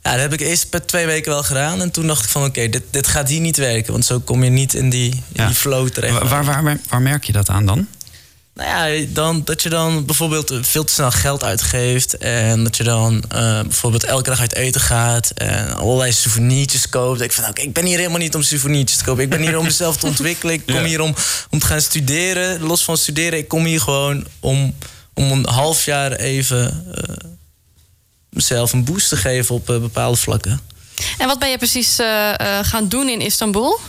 Ja, 0.02 0.12
dat 0.12 0.20
heb 0.20 0.33
ik 0.33 0.40
eerst 0.40 0.68
per 0.68 0.87
twee 0.87 1.06
weken 1.06 1.30
wel 1.30 1.42
gedaan. 1.42 1.80
En 1.80 1.90
toen 1.90 2.06
dacht 2.06 2.24
ik 2.24 2.30
van 2.30 2.44
oké, 2.44 2.68
dit, 2.68 2.83
dit 2.90 3.06
gaat 3.06 3.28
hier 3.28 3.40
niet 3.40 3.56
werken. 3.56 3.92
Want 3.92 4.04
zo 4.04 4.20
kom 4.20 4.44
je 4.44 4.50
niet 4.50 4.74
in 4.74 4.90
die, 4.90 5.22
in 5.33 5.46
die 5.46 5.54
flow 5.54 5.88
terecht. 5.88 6.18
Waar, 6.18 6.44
waar, 6.44 6.62
waar, 6.62 6.78
waar 6.88 7.02
merk 7.02 7.24
je 7.24 7.33
dat 7.33 7.48
aan 7.48 7.66
dan? 7.66 7.87
Nou 8.54 8.68
ja, 8.92 9.06
dan, 9.08 9.42
dat 9.44 9.62
je 9.62 9.68
dan 9.68 10.04
bijvoorbeeld 10.04 10.52
veel 10.60 10.84
te 10.84 10.92
snel 10.92 11.10
geld 11.10 11.44
uitgeeft. 11.44 12.16
En 12.18 12.64
dat 12.64 12.76
je 12.76 12.82
dan 12.82 13.22
eh, 13.28 13.60
bijvoorbeeld 13.60 14.04
elke 14.04 14.30
dag 14.30 14.40
uit 14.40 14.54
eten 14.54 14.80
gaat. 14.80 15.30
En 15.30 15.74
allerlei 15.76 16.12
souvenirtjes 16.12 16.88
koopt. 16.88 17.20
Ik 17.20 17.32
van, 17.32 17.48
oké, 17.48 17.60
ik 17.62 17.72
ben 17.72 17.84
hier 17.84 17.96
helemaal 17.98 18.18
niet 18.18 18.34
om 18.34 18.42
souvenirtjes 18.42 18.98
te 18.98 19.04
kopen. 19.04 19.22
Ik 19.22 19.30
ben 19.30 19.40
hier 19.40 19.58
om 19.58 19.64
mezelf 19.64 19.96
te 19.96 20.06
ontwikkelen. 20.06 20.54
Ik 20.54 20.66
kom 20.66 20.74
Ja. 20.74 20.84
hier 20.84 21.00
om, 21.00 21.14
om 21.50 21.58
te 21.58 21.66
gaan 21.66 21.80
studeren. 21.80 22.60
Los 22.62 22.84
van 22.84 22.96
studeren, 22.96 23.38
ik 23.38 23.48
kom 23.48 23.64
hier 23.64 23.80
gewoon 23.80 24.26
om, 24.40 24.74
om 25.14 25.30
een 25.32 25.46
half 25.48 25.84
jaar 25.84 26.12
even 26.12 26.84
eh, 26.94 27.16
mezelf 28.30 28.72
een 28.72 28.84
boost 28.84 29.08
te 29.08 29.16
geven 29.16 29.54
op 29.54 29.70
eh, 29.70 29.78
bepaalde 29.78 30.16
vlakken. 30.16 30.60
En 31.18 31.26
wat 31.26 31.38
ben 31.38 31.50
je 31.50 31.58
precies 31.58 31.98
eh, 31.98 32.40
eh, 32.40 32.64
gaan 32.66 32.88
doen 32.88 33.08
in 33.08 33.20
Istanbul? 33.20 33.80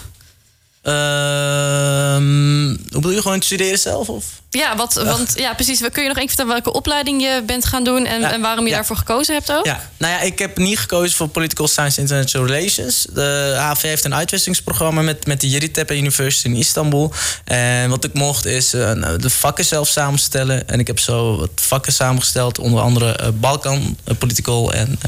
Ehm, 0.81 2.67
hoe 2.67 3.01
bedoel 3.01 3.11
je 3.11 3.21
gewoon 3.21 3.37
het 3.37 3.45
studeren 3.45 3.79
zelf? 3.79 4.09
Of? 4.09 4.25
Ja, 4.49 4.75
wat, 4.75 4.93
want, 4.93 5.33
ja, 5.35 5.53
precies. 5.53 5.79
Kun 5.79 6.01
je 6.03 6.07
nog 6.07 6.17
even 6.17 6.27
vertellen 6.27 6.51
welke 6.51 6.73
opleiding 6.73 7.21
je 7.21 7.43
bent 7.45 7.65
gaan 7.65 7.83
doen 7.83 8.05
en, 8.05 8.23
en 8.23 8.41
waarom 8.41 8.65
je 8.65 8.71
daarvoor 8.71 8.95
gekozen 8.95 9.33
hebt 9.33 9.51
ook? 9.51 9.65
Ja, 9.65 9.89
nou 9.97 10.13
ja, 10.13 10.19
ik 10.19 10.39
heb 10.39 10.57
niet 10.57 10.79
gekozen 10.79 11.15
voor 11.15 11.27
Political 11.27 11.67
Science 11.67 11.99
International 11.99 12.47
Relations. 12.47 13.07
De 13.13 13.55
HV 13.57 13.81
heeft 13.81 14.05
een 14.05 14.13
uitwisselingsprogramma 14.13 15.01
met, 15.01 15.25
met 15.25 15.41
de 15.41 15.49
Yeditepe 15.49 15.97
University 15.97 16.47
in 16.47 16.55
Istanbul. 16.55 17.13
En 17.43 17.89
wat 17.89 18.03
ik 18.03 18.13
mocht 18.13 18.45
is 18.45 18.73
eh, 18.73 18.91
nou, 18.91 19.17
de 19.17 19.29
vakken 19.29 19.65
zelf 19.65 19.87
samenstellen. 19.87 20.67
En 20.67 20.79
ik 20.79 20.87
heb 20.87 20.99
zo 20.99 21.37
wat 21.37 21.49
vakken 21.55 21.93
samengesteld, 21.93 22.59
onder 22.59 22.81
andere 22.81 23.11
eh, 23.11 23.27
Balkan, 23.33 23.97
eh, 24.03 24.15
political 24.17 24.73
en 24.73 24.99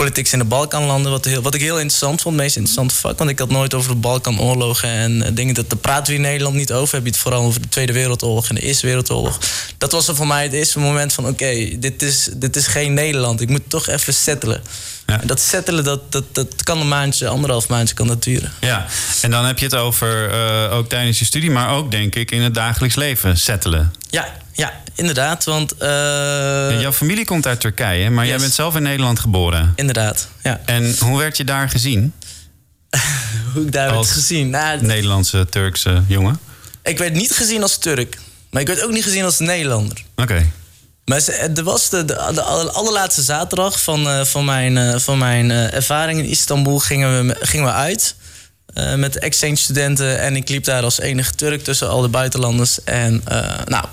politics 0.00 0.32
in 0.32 0.38
de 0.38 0.44
Balkanlanden. 0.44 1.10
Wat, 1.10 1.24
heel, 1.24 1.42
wat 1.42 1.54
ik 1.54 1.60
heel 1.60 1.78
interessant 1.78 2.20
vond, 2.20 2.34
het 2.34 2.44
meest 2.44 2.56
interessante 2.56 2.94
vak. 2.94 3.18
Want 3.18 3.30
ik 3.30 3.38
had 3.38 3.50
nooit 3.50 3.74
over 3.74 3.90
de 3.90 3.96
Balkanoorlogen 3.96 4.88
en 4.88 5.22
eh, 5.22 5.30
dingen. 5.34 5.54
Dat, 5.54 5.70
daar 5.70 5.78
praten 5.78 6.06
we 6.06 6.14
in 6.14 6.20
Nederland 6.20 6.56
niet 6.56 6.72
over. 6.72 6.84
We 6.84 6.90
hebben 6.90 7.12
het 7.12 7.20
vooral 7.20 7.42
over 7.42 7.60
de 7.60 7.68
Tweede 7.68 7.92
Wereldoorlog 7.92 8.48
en 8.48 8.54
de 8.54 8.60
Eerste 8.60 8.86
Wereldoorlog. 8.86 9.38
Dat 9.78 9.92
was 9.92 10.08
er 10.08 10.14
voor 10.14 10.26
mij 10.26 10.42
het 10.42 10.52
eerste 10.52 10.78
moment 10.78 11.12
van: 11.12 11.26
oké, 11.26 11.78
dit, 11.78 12.02
is, 12.02 12.28
dit 12.36 12.56
is 12.56 12.66
geen 12.66 12.94
Nederland. 12.94 13.40
Ik 13.40 13.48
moet 13.48 13.62
toch 13.68 13.88
even 13.88 14.14
settelen. 14.14 14.62
En 15.10 15.26
Dat 15.26 15.40
settelen, 15.40 15.84
dat, 15.84 16.12
dat, 16.12 16.24
dat 16.32 16.62
kan 16.62 16.80
een 16.80 16.88
maandje, 16.88 17.28
anderhalf 17.28 17.68
maandje 17.68 17.94
kan 17.94 18.06
dat 18.06 18.22
duren. 18.22 18.52
Ja, 18.60 18.86
en 19.22 19.30
dan 19.30 19.44
heb 19.44 19.58
je 19.58 19.64
het 19.64 19.74
over 19.74 20.30
eh, 20.30 20.76
ook 20.76 20.88
tijdens 20.88 21.18
je 21.18 21.24
studie, 21.24 21.50
maar 21.50 21.68
ook 21.70 21.90
denk 21.90 22.14
ik 22.14 22.30
in 22.30 22.42
het 22.42 22.54
dagelijks 22.54 22.94
leven 22.96 23.38
settelen. 23.38 23.94
Ja, 24.10 24.28
ja 24.52 24.72
inderdaad. 24.94 25.44
Want. 25.44 25.72
eh, 25.76 25.88
Jouw 26.80 26.92
familie 26.92 27.24
komt 27.24 27.46
uit 27.46 27.60
Turkije, 27.60 28.10
maar 28.10 28.26
jij 28.26 28.38
bent 28.38 28.52
zelf 28.52 28.76
in 28.76 28.82
Nederland 28.82 29.18
geboren. 29.20 29.72
Inderdaad, 29.76 30.28
ja. 30.42 30.60
En 30.64 30.94
hoe 30.98 31.18
werd 31.18 31.36
je 31.36 31.44
daar 31.44 31.68
gezien? 31.68 32.12
hoe 33.54 33.64
ik 33.64 33.72
daar 33.72 33.84
werd 33.86 33.96
Als 33.96 34.10
gezien? 34.10 34.50
Nou, 34.50 34.82
Nederlandse, 34.86 35.46
Turkse 35.50 36.02
jongen. 36.06 36.38
Ik 36.82 36.98
werd 36.98 37.12
niet 37.14 37.32
gezien 37.32 37.62
als 37.62 37.78
Turk. 37.78 38.18
Maar 38.50 38.60
ik 38.60 38.66
werd 38.68 38.84
ook 38.84 38.90
niet 38.92 39.04
gezien 39.04 39.24
als 39.24 39.38
Nederlander. 39.38 40.02
Oké. 40.16 40.50
Maar 41.10 41.28
er 41.56 41.62
was 41.62 41.88
de, 41.88 42.04
de, 42.04 42.30
de 42.34 42.42
allerlaatste 42.72 43.22
zaterdag 43.22 43.82
van, 43.82 44.08
eh, 44.08 44.24
van 44.24 44.44
mijn, 44.44 44.76
eh, 44.78 44.98
van 44.98 45.18
mijn 45.18 45.50
eh, 45.50 45.72
ervaring 45.74 46.18
in 46.18 46.24
Istanbul 46.24 46.78
gingen 46.78 47.26
we, 47.26 47.36
gingen 47.40 47.66
we 47.66 47.72
uit. 47.72 48.14
eh, 48.74 48.94
met 48.94 49.18
exchange 49.18 49.56
studenten. 49.56 50.20
En 50.20 50.36
ik 50.36 50.48
liep 50.48 50.64
daar 50.64 50.82
als 50.82 51.00
enige 51.00 51.34
Turk 51.34 51.64
tussen 51.64 51.88
al 51.88 52.00
de 52.00 52.08
buitenlanders. 52.08 52.84
En 52.84 53.22
eh, 53.24 53.58
nou, 53.64 53.84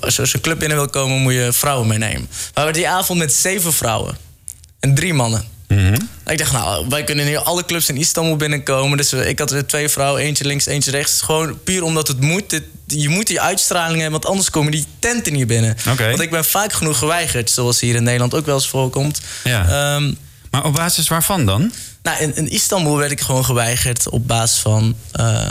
als 0.00 0.16
je 0.16 0.28
een 0.32 0.40
club 0.40 0.58
binnen 0.58 0.76
wil 0.76 0.88
komen, 0.88 1.18
moet 1.20 1.32
je 1.32 1.52
vrouwen 1.52 1.86
meenemen. 1.86 2.28
We 2.30 2.50
waren 2.54 2.72
die 2.72 2.88
avond 2.88 3.18
met 3.18 3.32
zeven 3.32 3.72
vrouwen. 3.72 4.16
En 4.80 4.94
drie 4.94 5.14
mannen. 5.14 5.44
Ik 6.26 6.38
dacht, 6.38 6.52
nou, 6.52 6.86
wij 6.88 7.04
kunnen 7.04 7.26
hier 7.26 7.38
alle 7.38 7.64
clubs 7.64 7.88
in 7.88 7.96
Istanbul 7.96 8.36
binnenkomen. 8.36 8.96
Dus 8.96 9.12
eh, 9.12 9.28
ik 9.28 9.38
had 9.38 9.50
er 9.50 9.66
twee 9.66 9.88
vrouwen, 9.88 10.22
eentje 10.22 10.44
links, 10.44 10.66
eentje 10.66 10.90
rechts. 10.90 11.20
Gewoon 11.20 11.62
puur 11.64 11.82
omdat 11.82 12.08
het 12.08 12.20
moet. 12.20 12.50
Dit- 12.50 12.62
je 12.86 13.08
moet 13.08 13.26
die 13.26 13.40
uitstraling 13.40 13.94
hebben, 14.00 14.10
want 14.20 14.26
anders 14.26 14.50
komen 14.50 14.72
die 14.72 14.84
tenten 14.98 15.32
niet 15.32 15.46
binnen. 15.46 15.76
Want 16.08 16.20
ik 16.20 16.30
ben 16.30 16.44
vaak 16.44 16.72
genoeg 16.72 16.98
geweigerd, 16.98 17.50
zoals 17.50 17.80
hier 17.80 17.94
in 17.94 18.02
Nederland 18.02 18.34
ook 18.34 18.46
wel 18.46 18.54
eens 18.54 18.68
voorkomt. 18.68 19.20
Ja. 19.44 19.62
Ehm, 19.96 20.12
maar 20.50 20.64
op 20.64 20.74
basis 20.74 21.08
waarvan 21.08 21.46
dan? 21.46 21.72
Nou, 22.02 22.22
in, 22.22 22.36
in 22.36 22.48
Istanbul 22.50 22.96
werd 22.96 23.10
ik 23.10 23.20
gewoon 23.20 23.44
geweigerd 23.44 24.08
op 24.08 24.26
basis 24.26 24.58
van, 24.58 24.96
eh, 25.12 25.48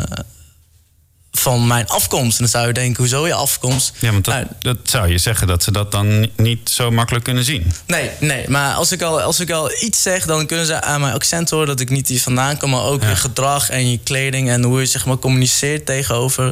van 1.37 1.67
mijn 1.67 1.87
afkomst. 1.87 2.31
En 2.37 2.43
dan 2.43 2.47
zou 2.51 2.67
je 2.67 2.73
denken, 2.73 2.97
hoezo 2.97 3.27
je 3.27 3.33
afkomst? 3.33 3.91
Ja, 3.99 4.11
want 4.11 4.25
dat, 4.25 4.43
dat 4.59 4.77
zou 4.83 5.07
je 5.07 5.17
zeggen 5.17 5.47
dat 5.47 5.63
ze 5.63 5.71
dat 5.71 5.91
dan 5.91 6.19
ni- 6.19 6.31
niet 6.35 6.69
zo 6.69 6.91
makkelijk 6.91 7.23
kunnen 7.23 7.43
zien. 7.43 7.71
Nee, 7.87 8.09
nee, 8.19 8.49
maar 8.49 8.73
als 8.73 8.91
ik, 8.91 9.01
al, 9.01 9.21
als 9.21 9.39
ik 9.39 9.51
al 9.51 9.71
iets 9.83 10.01
zeg, 10.01 10.25
dan 10.25 10.45
kunnen 10.45 10.65
ze 10.65 10.81
aan 10.81 11.01
mijn 11.01 11.13
accent 11.13 11.49
horen 11.49 11.67
dat 11.67 11.79
ik 11.79 11.89
niet 11.89 12.07
hier 12.07 12.21
vandaan 12.21 12.57
kom, 12.57 12.69
maar 12.69 12.83
ook 12.83 13.01
je 13.03 13.15
gedrag 13.15 13.69
en 13.69 13.91
je 13.91 13.99
kleding 14.03 14.49
en 14.49 14.63
hoe 14.63 14.79
je 14.79 14.85
zeg 14.85 15.05
maar 15.05 15.17
communiceert 15.17 15.85
tegenover 15.85 16.47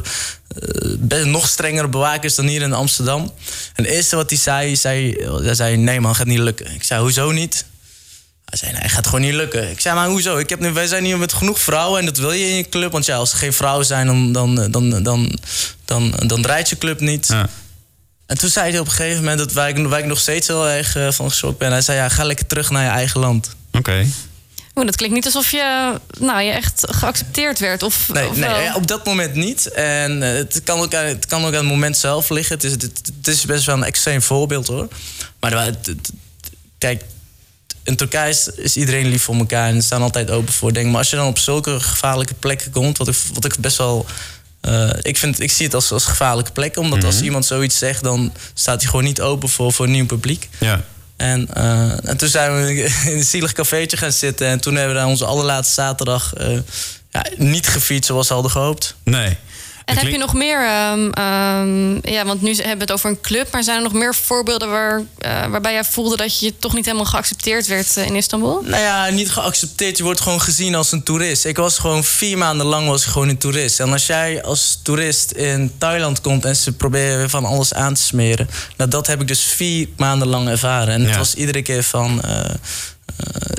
eh, 0.58 0.90
best 0.98 1.24
nog 1.24 1.48
strengere 1.48 1.88
bewakers 1.88 2.34
dan 2.34 2.46
hier 2.46 2.62
in 2.62 2.72
Amsterdam. 2.72 3.20
En 3.74 3.84
het 3.84 3.92
eerste 3.92 4.16
wat 4.16 4.30
hij 4.30 4.38
zei, 4.38 4.76
zei, 4.76 5.16
hij 5.42 5.54
zei: 5.54 5.76
Nee, 5.76 6.00
man, 6.00 6.14
gaat 6.14 6.26
niet 6.26 6.38
lukken. 6.38 6.74
Ik 6.74 6.82
zei: 6.82 7.00
Hoezo 7.00 7.30
niet? 7.30 7.64
Hij 8.60 8.68
zei: 8.68 8.80
Nee, 8.80 8.88
gaat 8.90 9.04
gewoon 9.06 9.20
niet 9.20 9.34
lukken. 9.34 9.70
Ik 9.70 9.80
zei: 9.80 9.94
Maar 9.94 10.08
hoezo? 10.08 10.36
Ik 10.36 10.48
heb 10.48 10.60
nu, 10.60 10.72
wij 10.72 10.86
zijn 10.86 11.04
hier 11.04 11.18
met 11.18 11.32
genoeg 11.32 11.60
vrouwen 11.60 12.00
en 12.00 12.06
dat 12.06 12.16
wil 12.16 12.32
je 12.32 12.48
in 12.48 12.56
je 12.56 12.68
club. 12.68 12.92
Want 12.92 13.04
ja, 13.06 13.16
als 13.16 13.32
er 13.32 13.38
geen 13.38 13.52
vrouwen 13.52 13.86
zijn, 13.86 14.06
dan, 14.06 14.32
dan, 14.32 14.54
dan, 14.70 15.02
dan, 15.02 15.38
dan, 15.84 16.14
dan, 16.26 16.42
draait 16.42 16.68
je 16.68 16.78
club 16.78 17.00
niet. 17.00 17.28
En 18.26 18.38
toen 18.38 18.48
zei 18.50 18.70
hij 18.70 18.78
op 18.80 18.86
een 18.86 18.92
gegeven 18.92 19.18
moment 19.20 19.38
dat 19.38 19.52
waar 19.52 19.68
ik, 19.68 19.86
waar 19.86 19.98
ik 19.98 20.04
nog 20.04 20.18
steeds 20.18 20.46
heel 20.46 20.68
erg 20.68 20.96
eh, 20.96 21.10
van 21.10 21.28
geschrokken 21.30 21.58
ben. 21.58 21.70
Hij 21.72 21.80
zei: 21.80 21.98
Ja, 21.98 22.08
ga 22.08 22.24
lekker 22.24 22.46
terug 22.46 22.70
naar 22.70 22.82
je 22.84 22.88
eigen 22.90 23.20
land. 23.20 23.50
Oké. 23.72 24.06
Oeh, 24.74 24.86
dat 24.86 24.96
klinkt 24.96 25.14
niet 25.14 25.24
alsof 25.24 25.50
je, 25.50 25.92
nou, 26.18 26.42
je 26.42 26.50
echt 26.52 26.86
geaccepteerd 26.90 27.58
werd. 27.58 27.82
Of, 27.82 28.08
Nee, 28.12 28.28
of 28.28 28.36
nee 28.36 28.62
ja, 28.62 28.74
op 28.74 28.86
dat 28.86 29.04
moment 29.04 29.34
niet. 29.34 29.66
En 29.70 30.22
eh, 30.22 30.32
het, 30.32 30.60
kan 30.64 30.80
ook, 30.80 30.94
aan- 30.94 31.04
het 31.06 31.26
kan 31.26 31.40
ook 31.40 31.46
aan 31.52 31.54
het 31.54 31.64
moment 31.64 31.96
zelf 31.96 32.28
liggen. 32.28 32.54
Het 32.54 32.64
is, 32.64 32.72
het, 32.72 32.82
het 33.16 33.28
is 33.28 33.44
best 33.44 33.64
wel 33.64 33.74
een 33.76 33.84
extreem 33.84 34.22
voorbeeld 34.22 34.66
hoor. 34.66 34.88
Maar 35.40 35.50
wa- 35.50 35.64
het- 35.64 35.86
het- 35.86 36.10
kijk, 36.78 37.02
in 37.84 37.96
Turkije 37.96 38.28
is, 38.28 38.48
is 38.48 38.76
iedereen 38.76 39.06
lief 39.06 39.22
voor 39.22 39.34
elkaar 39.34 39.68
en 39.68 39.82
staan 39.82 40.02
altijd 40.02 40.30
open 40.30 40.52
voor 40.52 40.72
dingen. 40.72 40.90
Maar 40.90 40.98
als 40.98 41.10
je 41.10 41.16
dan 41.16 41.26
op 41.26 41.38
zulke 41.38 41.80
gevaarlijke 41.80 42.34
plekken 42.34 42.70
komt, 42.70 42.98
wat 42.98 43.08
ik, 43.08 43.16
wat 43.34 43.44
ik 43.44 43.56
best 43.58 43.76
wel. 43.76 44.06
eh, 44.60 44.90
ik, 45.02 45.16
vind, 45.16 45.40
ik 45.40 45.50
zie 45.52 45.66
het 45.66 45.74
als, 45.74 45.92
als 45.92 46.04
gevaarlijke 46.04 46.52
plekken, 46.52 46.82
omdat 46.82 47.04
als 47.04 47.20
iemand 47.20 47.46
zoiets 47.46 47.78
zegt, 47.78 48.02
dan 48.02 48.32
staat 48.54 48.80
hij 48.80 48.90
gewoon 48.90 49.04
niet 49.04 49.20
open 49.20 49.48
voor, 49.48 49.72
voor 49.72 49.84
een 49.86 49.92
nieuw 49.92 50.06
publiek. 50.06 50.48
Ja. 50.60 50.84
En, 51.16 51.54
eh, 51.54 52.08
en 52.08 52.16
toen 52.16 52.28
zijn 52.28 52.54
we 52.54 52.82
in 53.10 53.16
een 53.16 53.24
zielig 53.24 53.52
cafeetje 53.52 53.96
gaan 53.96 54.12
zitten. 54.12 54.46
En 54.46 54.60
toen 54.60 54.74
hebben 54.74 54.94
we 54.94 55.00
daar 55.00 55.08
onze 55.08 55.24
allerlaatste 55.24 55.74
zaterdag 55.74 56.34
eh, 56.34 56.58
ja, 57.10 57.26
niet 57.36 57.66
gefietst 57.66 58.06
zoals 58.06 58.26
ze 58.26 58.32
hadden 58.32 58.50
gehoopt. 58.52 58.94
Nee. 59.02 59.36
En 59.84 59.96
heb 59.98 60.06
je 60.10 60.18
nog 60.18 60.34
meer, 60.34 60.60
ehm, 60.66 61.10
ehm, 61.10 62.12
ja, 62.12 62.24
want 62.24 62.42
nu 62.42 62.54
hebben 62.54 62.76
we 62.76 62.82
het 62.82 62.92
over 62.92 63.10
een 63.10 63.20
club, 63.20 63.52
maar 63.52 63.62
zijn 63.64 63.76
er 63.76 63.82
nog 63.82 63.92
meer 63.92 64.14
voorbeelden 64.14 64.70
waar, 64.70 65.02
eh, 65.18 65.46
waarbij 65.46 65.72
jij 65.72 65.84
voelde 65.84 66.16
dat 66.16 66.40
je 66.40 66.56
toch 66.58 66.74
niet 66.74 66.84
helemaal 66.84 67.06
geaccepteerd 67.06 67.66
werd 67.66 67.96
eh, 67.96 68.06
in 68.06 68.14
Istanbul? 68.14 68.60
Nou 68.64 68.82
ja, 68.82 69.08
niet 69.10 69.30
geaccepteerd. 69.30 69.96
Je 69.96 70.02
wordt 70.02 70.20
gewoon 70.20 70.40
gezien 70.40 70.74
als 70.74 70.92
een 70.92 71.02
toerist. 71.02 71.44
Ik 71.44 71.56
was 71.56 71.78
gewoon 71.78 72.04
vier 72.04 72.38
maanden 72.38 72.66
lang 72.66 72.88
was 72.88 73.04
ik 73.04 73.08
gewoon 73.10 73.28
een 73.28 73.38
toerist. 73.38 73.80
En 73.80 73.92
als 73.92 74.06
jij 74.06 74.42
als 74.42 74.78
toerist 74.82 75.30
in 75.30 75.72
Thailand 75.78 76.20
komt 76.20 76.44
en 76.44 76.56
ze 76.56 76.72
proberen 76.72 77.20
je 77.20 77.28
van 77.28 77.44
alles 77.44 77.74
aan 77.74 77.94
te 77.94 78.02
smeren. 78.02 78.48
Nou, 78.76 78.90
dat 78.90 79.06
heb 79.06 79.20
ik 79.20 79.28
dus 79.28 79.40
vier 79.42 79.88
maanden 79.96 80.28
lang 80.28 80.48
ervaren. 80.48 80.94
En 80.94 81.00
het 81.00 81.10
Ja. 81.10 81.18
was 81.18 81.34
iedere 81.34 81.62
keer 81.62 81.82
van. 81.82 82.22
eh, 82.22 82.44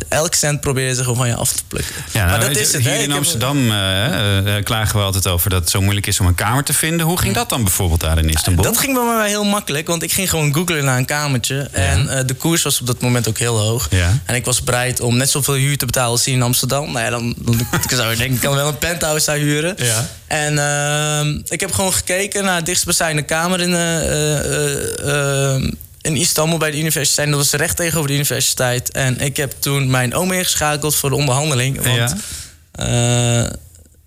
elk 0.10 0.34
cent 0.34 0.62
proberen 0.62 0.96
ze 0.96 1.02
gewoon 1.02 1.18
van 1.18 1.28
je 1.28 1.36
af 1.36 1.54
te 1.54 1.64
plukken. 1.68 1.96
Ja, 2.12 2.26
maar 2.26 2.38
nou, 2.38 2.54
dat 2.54 2.62
is 2.62 2.74
het. 2.74 2.82
Hier 2.82 2.94
Ik 2.94 3.02
in 3.02 3.12
Amsterdam 3.12 3.72
eh, 3.72 4.58
eh, 4.58 4.64
klagen 4.64 5.00
we 5.00 5.06
altijd 5.06 5.28
over 5.28 5.50
dat 5.50 5.62
het 5.62 5.70
zo 5.70 5.82
moeilijk 5.82 6.08
is 6.08 6.20
om 6.20 6.28
een 6.28 6.36
kamer 6.36 6.64
te 6.64 6.74
vinden. 6.74 7.06
Hoe 7.06 7.20
ging 7.20 7.34
dat 7.34 7.50
dan 7.50 7.64
bijvoorbeeld 7.64 8.02
daar 8.02 8.18
in 8.18 8.30
Istanbul? 8.30 8.64
Dat 8.64 8.78
ging 8.78 8.94
bij 8.94 9.04
mij 9.04 9.28
heel 9.28 9.44
makkelijk, 9.44 9.88
want 9.88 10.04
ik 10.04 10.12
ging 10.12 10.30
gewoon 10.30 10.54
googlen 10.54 10.86
naar 10.86 10.98
een 10.98 11.06
kamertje. 11.06 11.68
En 11.72 12.10
eh, 12.10 12.26
de 12.26 12.34
koers 12.34 12.64
was 12.64 12.80
op 12.80 12.88
dat 12.88 13.02
moment 13.02 13.28
ook 13.28 13.38
heel 13.38 13.60
hoog. 13.60 13.90
En 14.26 14.36
ik 14.36 14.46
was 14.46 14.64
bereid 14.64 15.00
om 15.00 15.18
net 15.18 15.30
zoveel 15.30 15.54
huur 15.54 15.78
te 15.78 15.86
betalen 15.86 16.12
als 16.12 16.26
hier 16.26 16.36
in 16.36 16.42
Amsterdam. 16.42 16.92
Nou 16.92 17.06
ja, 17.06 17.10
dan, 17.10 17.36
dan 17.38 17.58
zou 17.90 18.10
je 18.10 18.18
denken, 18.18 18.36
ik 18.36 18.42
kan 18.42 18.56
wel 18.56 18.68
een 18.68 18.78
penthouse 18.78 19.26
daar 19.26 19.38
huren. 19.38 19.76
Ja. 19.78 20.08
En 20.28 20.58
ehm, 20.58 21.42
ik 21.44 21.60
heb 21.60 21.72
gewoon 21.72 21.94
gekeken 21.94 22.44
naar 22.44 22.60
de 22.60 22.66
dichtstbijzijnde 22.66 23.22
kamer 23.22 23.62
in, 23.62 23.74
eh, 23.74 24.00
eh, 24.06 25.56
eh, 25.56 25.64
in 26.06 26.16
Istanbul 26.16 26.58
bij 26.58 26.72
de 26.72 26.80
universiteit. 26.80 27.26
En 27.28 27.34
dat 27.34 27.40
was 27.50 27.52
recht 27.60 27.76
tegenover 27.76 28.08
de 28.08 28.14
universiteit. 28.16 28.92
En 28.92 29.20
ik 29.20 29.38
heb 29.38 29.54
toen 29.60 29.90
mijn 29.90 30.14
oom 30.14 30.32
ingeschakeld 30.32 30.96
voor 30.96 31.10
de 31.10 31.16
onderhandeling. 31.16 31.76
Want, 31.84 31.96
Ja. 31.96 32.16
eh, 32.72 33.52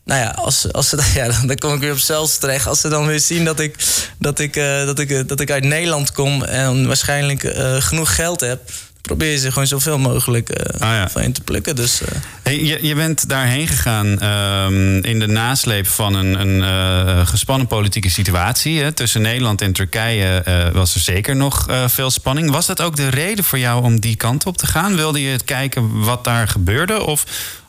nou 0.04 0.20
ja, 0.20 0.30
als, 0.30 0.72
als 0.72 0.88
ze, 0.88 1.10
ja, 1.14 1.28
dan 1.46 1.56
kom 1.56 1.74
ik 1.74 1.80
weer 1.80 1.92
op 1.92 1.98
zelfs 1.98 2.38
terecht. 2.38 2.66
Als 2.66 2.80
ze 2.80 2.88
dan 2.88 3.06
weer 3.06 3.20
zien 3.20 3.44
dat 3.44 3.60
ik, 3.60 3.74
dat 4.18 4.38
ik, 4.38 4.56
eh, 4.56 4.86
dat 4.86 4.98
ik, 4.98 5.10
eh, 5.10 5.20
dat 5.26 5.40
ik 5.40 5.50
uit 5.50 5.64
Nederland 5.64 6.12
kom 6.12 6.42
en 6.44 6.86
waarschijnlijk 6.86 7.52
genoeg 7.78 8.14
geld 8.14 8.40
heb, 8.40 8.70
probeer 9.02 9.30
je 9.30 9.38
ze 9.38 9.52
gewoon 9.52 9.66
zoveel 9.66 9.98
mogelijk 9.98 10.48
eh, 10.48 11.04
van 11.08 11.22
je 11.22 11.32
te 11.32 11.40
plukken. 11.40 11.76
Dus, 11.76 12.00
eh, 12.00 12.08
Hey, 12.42 12.62
je, 12.62 12.78
je 12.86 12.94
bent 12.94 13.28
daarheen 13.28 13.68
gegaan 13.68 14.20
ehm, 14.20 14.98
in 15.04 15.18
de 15.18 15.26
nasleep 15.26 15.86
van 15.86 16.14
een, 16.14 16.40
een 16.40 16.62
eh, 16.62 17.26
gespannen 17.26 17.66
politieke 17.66 18.10
situatie. 18.10 18.80
Hè. 18.80 18.92
Tussen 18.92 19.22
Nederland 19.22 19.60
en 19.60 19.72
Turkije 19.72 20.42
was 20.72 20.94
er 20.94 21.00
zeker 21.00 21.36
nog 21.36 21.66
veel 21.86 22.10
spanning. 22.10 22.50
Was 22.50 22.66
dat 22.66 22.82
ook 22.82 22.96
de 22.96 23.08
reden 23.08 23.44
voor 23.44 23.58
jou 23.58 23.82
om 23.82 24.00
die 24.00 24.16
kant 24.16 24.46
op 24.46 24.56
te 24.56 24.66
gaan? 24.66 24.96
Wilde 24.96 25.22
je 25.22 25.30
het 25.30 25.44
kijken 25.44 26.00
wat 26.00 26.24
daar 26.24 26.48
gebeurde 26.48 27.02
of, 27.04 27.24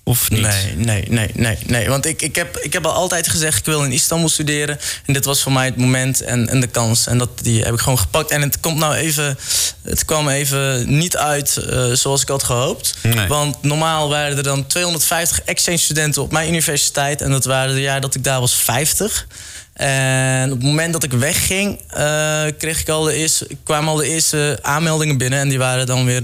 of 0.09 0.29
niet? 0.29 0.41
Nee, 0.41 0.75
nee, 0.75 1.05
nee, 1.07 1.31
nee, 1.33 1.57
nee. 1.65 1.89
Want 1.89 2.05
ik, 2.05 2.21
ik, 2.21 2.35
heb, 2.35 2.57
ik 2.57 2.73
heb 2.73 2.85
al 2.85 2.91
altijd 2.91 3.29
gezegd, 3.29 3.57
ik 3.57 3.65
wil 3.65 3.83
in 3.83 3.91
Istanbul 3.91 4.29
studeren. 4.29 4.79
En 5.05 5.13
dit 5.13 5.25
was 5.25 5.41
voor 5.41 5.51
mij 5.51 5.65
het 5.65 5.77
moment 5.77 6.21
en, 6.21 6.49
en 6.49 6.59
de 6.59 6.67
kans. 6.67 7.07
En 7.07 7.17
dat, 7.17 7.29
die 7.41 7.63
heb 7.63 7.73
ik 7.73 7.79
gewoon 7.79 7.99
gepakt. 7.99 8.31
En 8.31 8.41
het 8.41 8.59
komt 8.59 8.77
nou 8.77 8.93
even, 8.93 9.37
het 9.81 10.05
kwam 10.05 10.29
even 10.29 10.97
niet 10.97 11.17
uit 11.17 11.57
eh, 11.57 11.91
zoals 11.91 12.21
ik 12.21 12.27
had 12.27 12.43
gehoopt. 12.43 12.95
Nee. 13.01 13.27
Want 13.27 13.63
normaal 13.63 14.09
waren 14.09 14.37
er 14.37 14.43
dan 14.43 14.67
250 14.67 15.41
exchange 15.41 15.77
studenten 15.77 16.21
op 16.21 16.31
mijn 16.31 16.49
universiteit. 16.49 17.21
En 17.21 17.31
dat 17.31 17.45
waren 17.45 17.75
de 17.75 17.81
jaar 17.81 18.01
dat 18.01 18.15
ik 18.15 18.23
daar 18.23 18.39
was 18.39 18.55
50. 18.55 19.27
En 19.73 20.51
op 20.51 20.57
het 20.57 20.65
moment 20.65 20.93
dat 20.93 21.03
ik 21.03 21.11
wegging, 21.11 21.79
eh, 21.89 22.43
kreeg 22.57 22.81
ik 22.81 22.89
al 22.89 23.03
de 23.03 23.13
eerste, 23.13 23.47
kwamen 23.63 23.89
al 23.89 23.95
de 23.95 24.07
eerste 24.07 24.59
aanmeldingen 24.61 25.17
binnen. 25.17 25.39
En 25.39 25.49
die 25.49 25.57
waren 25.57 25.85
dan 25.85 26.05
weer, 26.05 26.23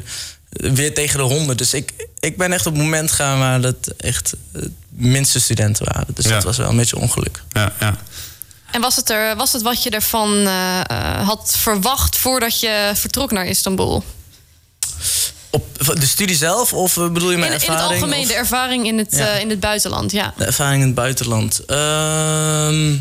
weer 0.56 0.94
tegen 0.94 1.18
de 1.18 1.24
100. 1.24 1.58
Dus 1.58 1.74
ik, 1.74 1.92
ik 2.20 2.38
ben 2.38 2.54
echt 2.54 2.66
op 2.66 2.74
het 2.74 2.82
moment 2.82 3.12
gaan 3.12 3.40
waar 3.40 3.62
het 3.62 3.96
echt 3.98 4.34
het 4.52 4.72
minste 4.90 5.40
studenten 5.40 5.86
waren. 5.94 6.14
Dus 6.16 6.26
Ja. 6.26 6.32
dat 6.32 6.44
was 6.44 6.58
wel 6.58 6.70
een 6.70 6.78
beetje 6.78 6.98
ongeluk. 6.98 7.42
Ja, 7.50 7.74
ja. 7.80 7.96
En 8.72 8.82
was 8.82 8.96
het, 8.96 9.10
er, 9.10 9.36
was 9.36 9.54
het 9.54 9.62
wat 9.62 9.84
je 9.84 9.90
ervan 9.90 10.34
eh, 10.48 10.80
eh, 10.88 11.28
had 11.28 11.56
verwacht 11.58 12.18
voordat 12.18 12.60
je 12.60 12.92
vertrok 12.96 13.32
naar 13.32 13.46
Istanbul? 13.46 14.04
Op 15.50 15.78
de 16.00 16.06
studie 16.06 16.36
zelf 16.36 16.74
of 16.74 16.98
eh, 16.98 17.10
bedoel 17.12 17.28
je 17.30 17.34
In, 17.34 17.40
mijn 17.40 17.52
in 17.52 17.58
het 17.60 17.68
ervaring? 17.68 17.94
algemeen, 18.02 18.22
of- 18.22 18.28
de 18.28 18.34
ervaring 18.34 18.86
in 18.88 18.98
het, 18.98 19.16
Ja. 19.16 19.28
in 19.28 19.50
het 19.50 19.60
buitenland, 19.60 20.12
ja. 20.12 20.34
De 20.38 20.46
ervaring 20.46 20.80
in 20.82 20.86
het 20.88 20.96
buitenland. 20.96 21.66
Ehm 21.66 22.92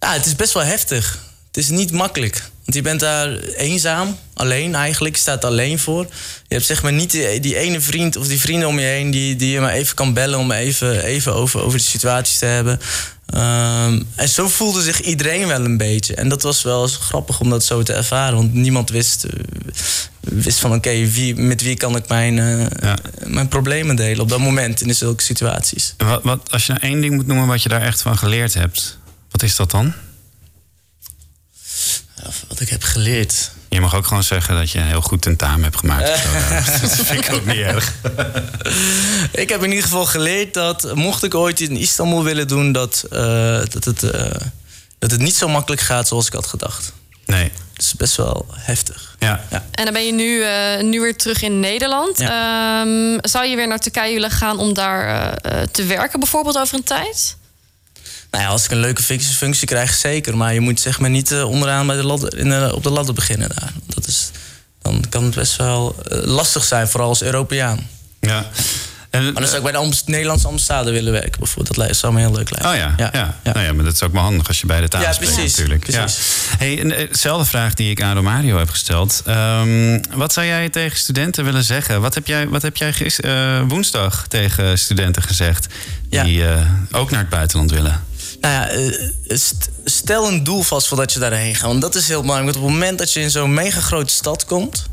ja, 0.00 0.12
het 0.12 0.26
is 0.26 0.36
best 0.36 0.52
wel 0.52 0.62
heftig. 0.62 1.18
Het 1.56 1.64
is 1.64 1.70
niet 1.70 1.92
makkelijk. 1.92 2.34
Want 2.34 2.76
je 2.76 2.82
bent 2.82 3.00
daar 3.00 3.38
eenzaam, 3.38 4.16
alleen 4.34 4.74
eigenlijk. 4.74 5.14
Je 5.14 5.20
staat 5.20 5.44
alleen 5.44 5.78
voor. 5.78 6.02
Je 6.48 6.54
hebt 6.54 6.66
zeg 6.66 6.82
maar 6.82 6.92
niet 6.92 7.10
die, 7.10 7.40
die 7.40 7.56
ene 7.56 7.80
vriend 7.80 8.16
of 8.16 8.28
die 8.28 8.40
vrienden 8.40 8.68
om 8.68 8.78
je 8.78 8.86
heen... 8.86 9.10
die, 9.10 9.36
die 9.36 9.50
je 9.50 9.60
maar 9.60 9.72
even 9.72 9.94
kan 9.94 10.12
bellen 10.12 10.38
om 10.38 10.52
even, 10.52 11.04
even 11.04 11.34
over, 11.34 11.62
over 11.62 11.78
de 11.78 11.84
situatie 11.84 12.38
te 12.38 12.44
hebben. 12.44 12.80
Ehm, 13.26 14.02
en 14.14 14.28
zo 14.28 14.48
voelde 14.48 14.82
zich 14.82 15.00
iedereen 15.00 15.46
wel 15.46 15.64
een 15.64 15.76
beetje. 15.76 16.14
En 16.14 16.28
dat 16.28 16.42
was 16.42 16.62
wel 16.62 16.82
eens 16.82 16.96
grappig 16.96 17.40
om 17.40 17.50
dat 17.50 17.64
zo 17.64 17.82
te 17.82 17.92
ervaren. 17.92 18.36
Want 18.36 18.54
niemand 18.54 18.90
wist, 18.90 19.24
eh, 19.24 19.40
wist 20.20 20.58
van 20.58 20.74
oké, 20.74 21.06
wie, 21.06 21.36
met 21.36 21.62
wie 21.62 21.76
kan 21.76 21.96
ik 21.96 22.08
mijn, 22.08 22.38
eh, 22.38 22.92
mijn 23.26 23.48
problemen 23.48 23.96
delen 23.96 24.20
op 24.20 24.28
dat 24.28 24.38
moment 24.38 24.80
in 24.80 24.94
zulke 24.94 25.22
situaties. 25.22 25.94
Wat, 25.96 26.22
wat, 26.22 26.50
als 26.50 26.66
je 26.66 26.72
nou 26.72 26.84
één 26.84 27.00
ding 27.00 27.14
moet 27.14 27.26
noemen 27.26 27.46
wat 27.46 27.62
je 27.62 27.68
daar 27.68 27.82
echt 27.82 28.02
van 28.02 28.18
geleerd 28.18 28.54
hebt, 28.54 28.98
wat 29.30 29.42
is 29.42 29.56
dat 29.56 29.70
dan? 29.70 29.94
Wat 32.48 32.60
ik 32.60 32.68
heb 32.68 32.82
geleerd. 32.82 33.50
Je 33.68 33.80
mag 33.80 33.94
ook 33.94 34.06
gewoon 34.06 34.22
zeggen 34.22 34.56
dat 34.56 34.70
je 34.70 34.78
een 34.78 34.86
heel 34.86 35.00
goed 35.00 35.22
tentamen 35.22 35.62
hebt 35.62 35.76
gemaakt. 35.76 36.08
of 36.08 36.16
zo. 36.16 36.80
dat 36.80 37.06
vind 37.06 37.24
ik 37.24 37.32
ook 37.34 37.46
niet 37.46 37.56
erg. 37.56 37.92
Ik 39.42 39.48
heb 39.48 39.62
in 39.62 39.68
ieder 39.68 39.84
geval 39.84 40.06
geleerd 40.06 40.54
dat 40.54 40.94
mocht 40.94 41.22
ik 41.22 41.34
ooit 41.34 41.60
in 41.60 41.76
Istanbul 41.76 42.24
willen 42.24 42.48
doen, 42.48 42.72
dat, 42.72 43.04
eh, 43.10 43.18
dat, 43.68 43.84
het, 43.84 44.02
eh, 44.02 44.30
dat 44.98 45.10
het 45.10 45.20
niet 45.20 45.34
zo 45.34 45.48
makkelijk 45.48 45.82
gaat 45.82 46.08
zoals 46.08 46.26
ik 46.26 46.32
had 46.32 46.46
gedacht. 46.46 46.92
Nee. 47.24 47.52
Het 47.72 47.84
is 47.84 47.94
best 47.94 48.16
wel 48.16 48.46
heftig. 48.50 49.16
Ja. 49.18 49.44
En 49.50 49.84
dan 49.84 49.92
ben 49.92 50.06
je 50.06 50.12
nu, 50.12 50.42
eh, 50.42 50.82
nu 50.82 51.00
weer 51.00 51.16
terug 51.16 51.42
in 51.42 51.60
Nederland. 51.60 52.20
Ehm, 52.20 53.18
zou 53.20 53.46
je 53.46 53.56
weer 53.56 53.68
naar 53.68 53.78
Turkije 53.78 54.12
willen 54.12 54.30
gaan 54.30 54.58
om 54.58 54.74
daar 54.74 55.38
te 55.70 55.84
werken, 55.84 56.20
bijvoorbeeld 56.20 56.58
over 56.58 56.74
een 56.74 56.84
tijd? 56.84 57.36
Nou 58.30 58.44
ja, 58.44 58.50
als 58.50 58.64
ik 58.64 58.70
een 58.70 58.80
leuke 58.80 59.02
functie, 59.02 59.66
krijg, 59.66 59.94
zeker. 59.94 60.36
Maar 60.36 60.54
je 60.54 60.60
moet 60.60 60.80
zeg 60.80 60.98
maar 61.00 61.10
niet 61.10 61.32
eh, 61.32 61.48
onderaan 61.48 61.86
bij 61.86 61.96
de 61.96 62.04
ladder, 62.06 62.36
in, 62.38 62.48
de- 62.48 62.72
op 62.74 62.82
de 62.82 62.90
ladder 62.90 63.14
beginnen 63.14 63.48
daar. 63.48 63.72
Dat 63.86 64.06
is, 64.06 64.30
dan 64.82 65.04
kan 65.08 65.24
het 65.24 65.34
best 65.34 65.56
wel 65.56 65.96
eh, 66.10 66.18
lastig 66.22 66.64
zijn, 66.64 66.88
vooral 66.88 67.08
als 67.08 67.22
Europeaan. 67.22 67.86
Ja. 68.20 68.46
maar 69.10 69.32
dan 69.32 69.44
zou 69.44 69.56
ik 69.56 69.62
bij 69.62 69.72
de 69.72 69.78
ambas- 69.78 70.04
Nederlandse 70.06 70.46
ambassade 70.46 70.90
willen 70.90 71.12
werken, 71.12 71.38
bijvoorbeeld. 71.38 71.66
Dat 71.66 71.76
lijkt- 71.76 71.96
zou 71.96 72.12
me 72.12 72.20
heel 72.20 72.32
leuk 72.32 72.50
lijken. 72.50 72.70
Oh 72.70 72.76
ja, 72.76 73.10
ja. 73.12 73.34
Nou 73.42 73.60
ja, 73.66 73.72
maar 73.72 73.84
dat 73.84 73.94
is 73.94 74.02
ook 74.02 74.12
wel 74.12 74.22
handig 74.22 74.48
als 74.48 74.60
je 74.60 74.66
beide 74.66 74.88
talen 74.88 75.06
Ja, 75.06 75.12
spreekt 75.12 75.34
precies, 75.34 75.56
natuurlijk. 75.56 75.80
precies. 75.90 76.16
Ja. 76.50 76.56
Hey, 76.58 76.80
en, 76.80 76.92
eh, 76.92 77.08
dezelfde 77.10 77.44
vraag 77.46 77.74
die 77.74 77.90
ik 77.90 78.02
aan 78.02 78.14
Romario 78.16 78.58
heb 78.58 78.70
gesteld. 78.70 79.22
Ehm, 79.26 80.00
wat 80.14 80.32
zou 80.32 80.46
jij 80.46 80.68
tegen 80.68 80.98
studenten 80.98 81.44
willen 81.44 81.64
zeggen? 81.64 82.00
Wat 82.00 82.14
heb 82.14 82.26
jij, 82.26 82.48
wat 82.48 82.62
heb 82.62 82.76
jij 82.76 82.92
gis- 82.92 83.20
eh, 83.20 83.60
woensdag 83.68 84.24
tegen 84.28 84.78
studenten 84.78 85.22
gezegd 85.22 85.66
die 86.08 86.46
eh, 86.48 86.60
ook 86.90 87.10
naar 87.10 87.20
het 87.20 87.28
buitenland 87.28 87.70
willen? 87.70 88.04
Nou 88.46 88.58
ja, 88.58 88.68
eh, 88.68 89.36
st- 89.38 89.68
stel 89.84 90.26
een 90.28 90.44
doel 90.44 90.62
vast 90.62 90.86
voordat 90.88 91.12
je 91.12 91.18
daarheen 91.18 91.54
gaat. 91.54 91.66
Want 91.68 91.80
dat 91.80 91.94
is 91.94 92.08
heel 92.08 92.20
belangrijk. 92.20 92.52
Want 92.52 92.64
op 92.64 92.70
het 92.70 92.80
moment 92.80 92.98
dat 92.98 93.12
je 93.12 93.20
in 93.20 93.30
zo'n 93.30 93.54
mega 93.54 93.80
grote 93.80 94.12
stad 94.12 94.44
komt... 94.44 94.86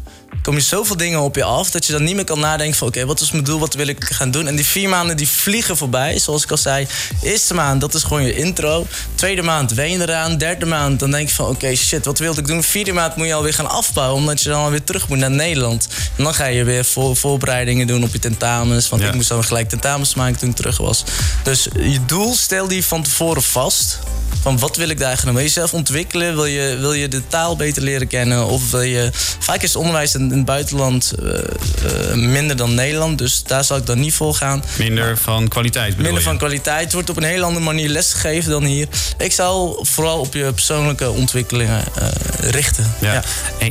kom 0.44 0.56
je 0.56 0.62
zoveel 0.62 0.98
dingen 0.98 1.20
op 1.20 1.36
je 1.36 1.44
af... 1.44 1.72
dat 1.72 1.86
je 1.86 1.92
dan 1.92 2.04
niet 2.04 2.16
meer 2.16 2.24
kan 2.24 2.40
nadenken 2.40 2.78
van... 2.78 2.88
oké, 2.88 3.06
wat 3.06 3.22
is 3.22 3.32
mijn 3.32 3.44
doel, 3.44 3.60
wat 3.60 3.74
wil 3.74 3.88
ik 3.88 4.04
gaan 4.04 4.32
doen? 4.32 4.48
En 4.48 4.56
die 4.56 4.66
vier 4.66 4.90
maanden 4.90 5.18
die 5.18 5.28
vliegen 5.28 5.78
voorbij. 5.78 6.20
Zoals 6.20 6.44
ik 6.44 6.52
al 6.52 6.58
zei, 6.58 6.88
eerste 7.22 7.54
maand, 7.54 7.82
dat 7.82 7.94
is 7.94 8.04
gewoon 8.04 8.24
je 8.24 8.36
intro. 8.36 8.88
Tweede 9.16 9.42
maand, 9.42 9.74
wen 9.74 9.92
je 9.92 10.02
eraan. 10.02 10.38
Derde 10.38 10.66
maand, 10.66 11.00
dan 11.00 11.12
denk 11.12 11.30
je 11.30 11.36
van... 11.36 11.48
oké, 11.48 11.76
shit, 11.76 12.06
wat 12.06 12.20
wilde 12.20 12.40
ik 12.42 12.48
doen? 12.48 12.64
Vierde 12.64 12.94
maand 12.94 13.16
moet 13.16 13.28
je 13.28 13.34
alweer 13.34 13.54
gaan 13.54 13.70
afbouwen... 13.70 14.20
omdat 14.20 14.42
je 14.42 14.50
dan 14.50 14.64
alweer 14.64 14.84
terug 14.84 15.08
moet 15.08 15.18
naar 15.18 15.32
Nederland. 15.32 15.88
En 16.18 16.24
dan 16.24 16.34
ga 16.34 16.46
je 16.46 16.64
weer 16.64 16.86
voor, 16.86 17.16
voorbereidingen 17.16 17.88
doen 17.88 18.04
op 18.04 18.14
je 18.14 18.20
tentamens. 18.20 18.90
Want 18.90 19.02
ik 19.02 19.14
moest 19.14 19.30
dan 19.30 19.44
gelijk 19.44 19.70
tentamens 19.70 20.16
maken 20.16 20.40
toen 20.40 20.50
ik 20.50 20.56
terug 20.56 20.78
was. 20.78 21.04
Dus 21.44 21.68
je 21.80 22.00
doel, 22.06 22.36
stel 22.36 22.68
die 22.68 22.86
van 22.86 23.04
tevoren 23.04 23.44
vast 23.44 24.00
van 24.44 24.60
wat 24.60 24.76
wil 24.76 24.90
ik 24.90 25.00
daar 25.00 25.22
doen? 25.24 25.34
Wil 25.34 25.42
je 25.42 25.48
jezelf 25.48 25.74
ontwikkelen? 25.74 26.36
Wil 26.36 26.46
je, 26.46 26.78
wil 26.80 26.94
je 26.94 27.08
de 27.08 27.28
taal 27.28 27.56
beter 27.56 27.84
leren 27.84 28.08
kennen? 28.08 28.46
Of 28.46 28.72
wil 28.72 28.82
je... 28.82 29.10
Vaak 29.40 29.62
is 29.62 29.68
het 29.68 29.76
onderwijs 29.76 30.16
in, 30.16 30.22
in 30.22 30.38
het 30.38 30.46
buitenland 30.46 31.12
eh, 31.12 31.40
eh, 31.40 32.16
minder 32.16 32.56
dan 32.56 32.74
Nederland. 32.74 33.18
Dus 33.18 33.44
daar 33.44 33.64
zal 33.64 33.78
ik 33.78 33.86
dan 33.86 34.00
niet 34.00 34.14
voor 34.14 34.36
gaan. 34.36 34.64
Minder 34.78 35.18
van 35.18 35.48
kwaliteit 35.48 35.90
bedoel 35.90 36.04
Minder 36.04 36.22
je? 36.22 36.28
van 36.28 36.38
kwaliteit. 36.38 36.84
Het 36.84 36.94
wordt 36.94 37.10
op 37.10 37.18
een 37.18 37.24
hele 37.24 37.44
andere 37.44 37.66
manier 37.66 37.90
lesgegeven 37.90 38.52
dan 38.52 38.64
hier. 38.64 38.88
Ik 39.18 39.32
zou 39.32 39.78
vooral 39.82 40.20
op 40.20 40.34
je 40.34 40.52
persoonlijke 40.54 41.12
ontwikkelingen 41.12 41.84
eh, 41.96 42.08
richten. 42.50 42.94
Ja. 43.00 43.24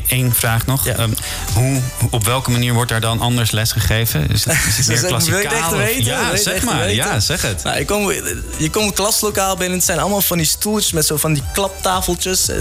Eén 0.08 0.34
vraag 0.34 0.66
nog. 0.66 0.86
Ehm, 0.86 1.10
hoe, 1.54 1.80
op 2.10 2.24
welke 2.24 2.50
manier 2.50 2.72
wordt 2.72 2.90
daar 2.90 3.00
dan 3.00 3.20
anders 3.20 3.50
lesgegeven? 3.50 4.30
Is 4.30 4.44
het, 4.44 4.56
is 4.78 4.86
het 4.86 4.88
meer 5.00 5.10
dat 5.10 5.26
wil 5.26 5.38
je 5.38 5.44
het 5.44 5.52
echt 5.52 5.76
weten? 5.76 6.04
Ja, 6.04 6.36
zeg 6.36 6.62
maar. 6.62 6.92
Ja, 6.92 7.20
zeg 7.20 7.42
het. 7.42 7.62
Nou, 7.62 7.78
je, 7.78 7.84
komt, 7.84 8.14
je 8.58 8.92
klaslokaal 8.92 9.56
binnen. 9.56 9.76
Het 9.76 9.86
zijn 9.86 9.98
allemaal 9.98 10.20
van 10.20 10.36
die 10.36 10.46
stoeltjes 10.62 10.92
met 10.92 11.06
zo 11.06 11.16
van 11.16 11.32
die 11.32 11.42
klaptafeltjes. 11.52 12.48
Eh, 12.48 12.56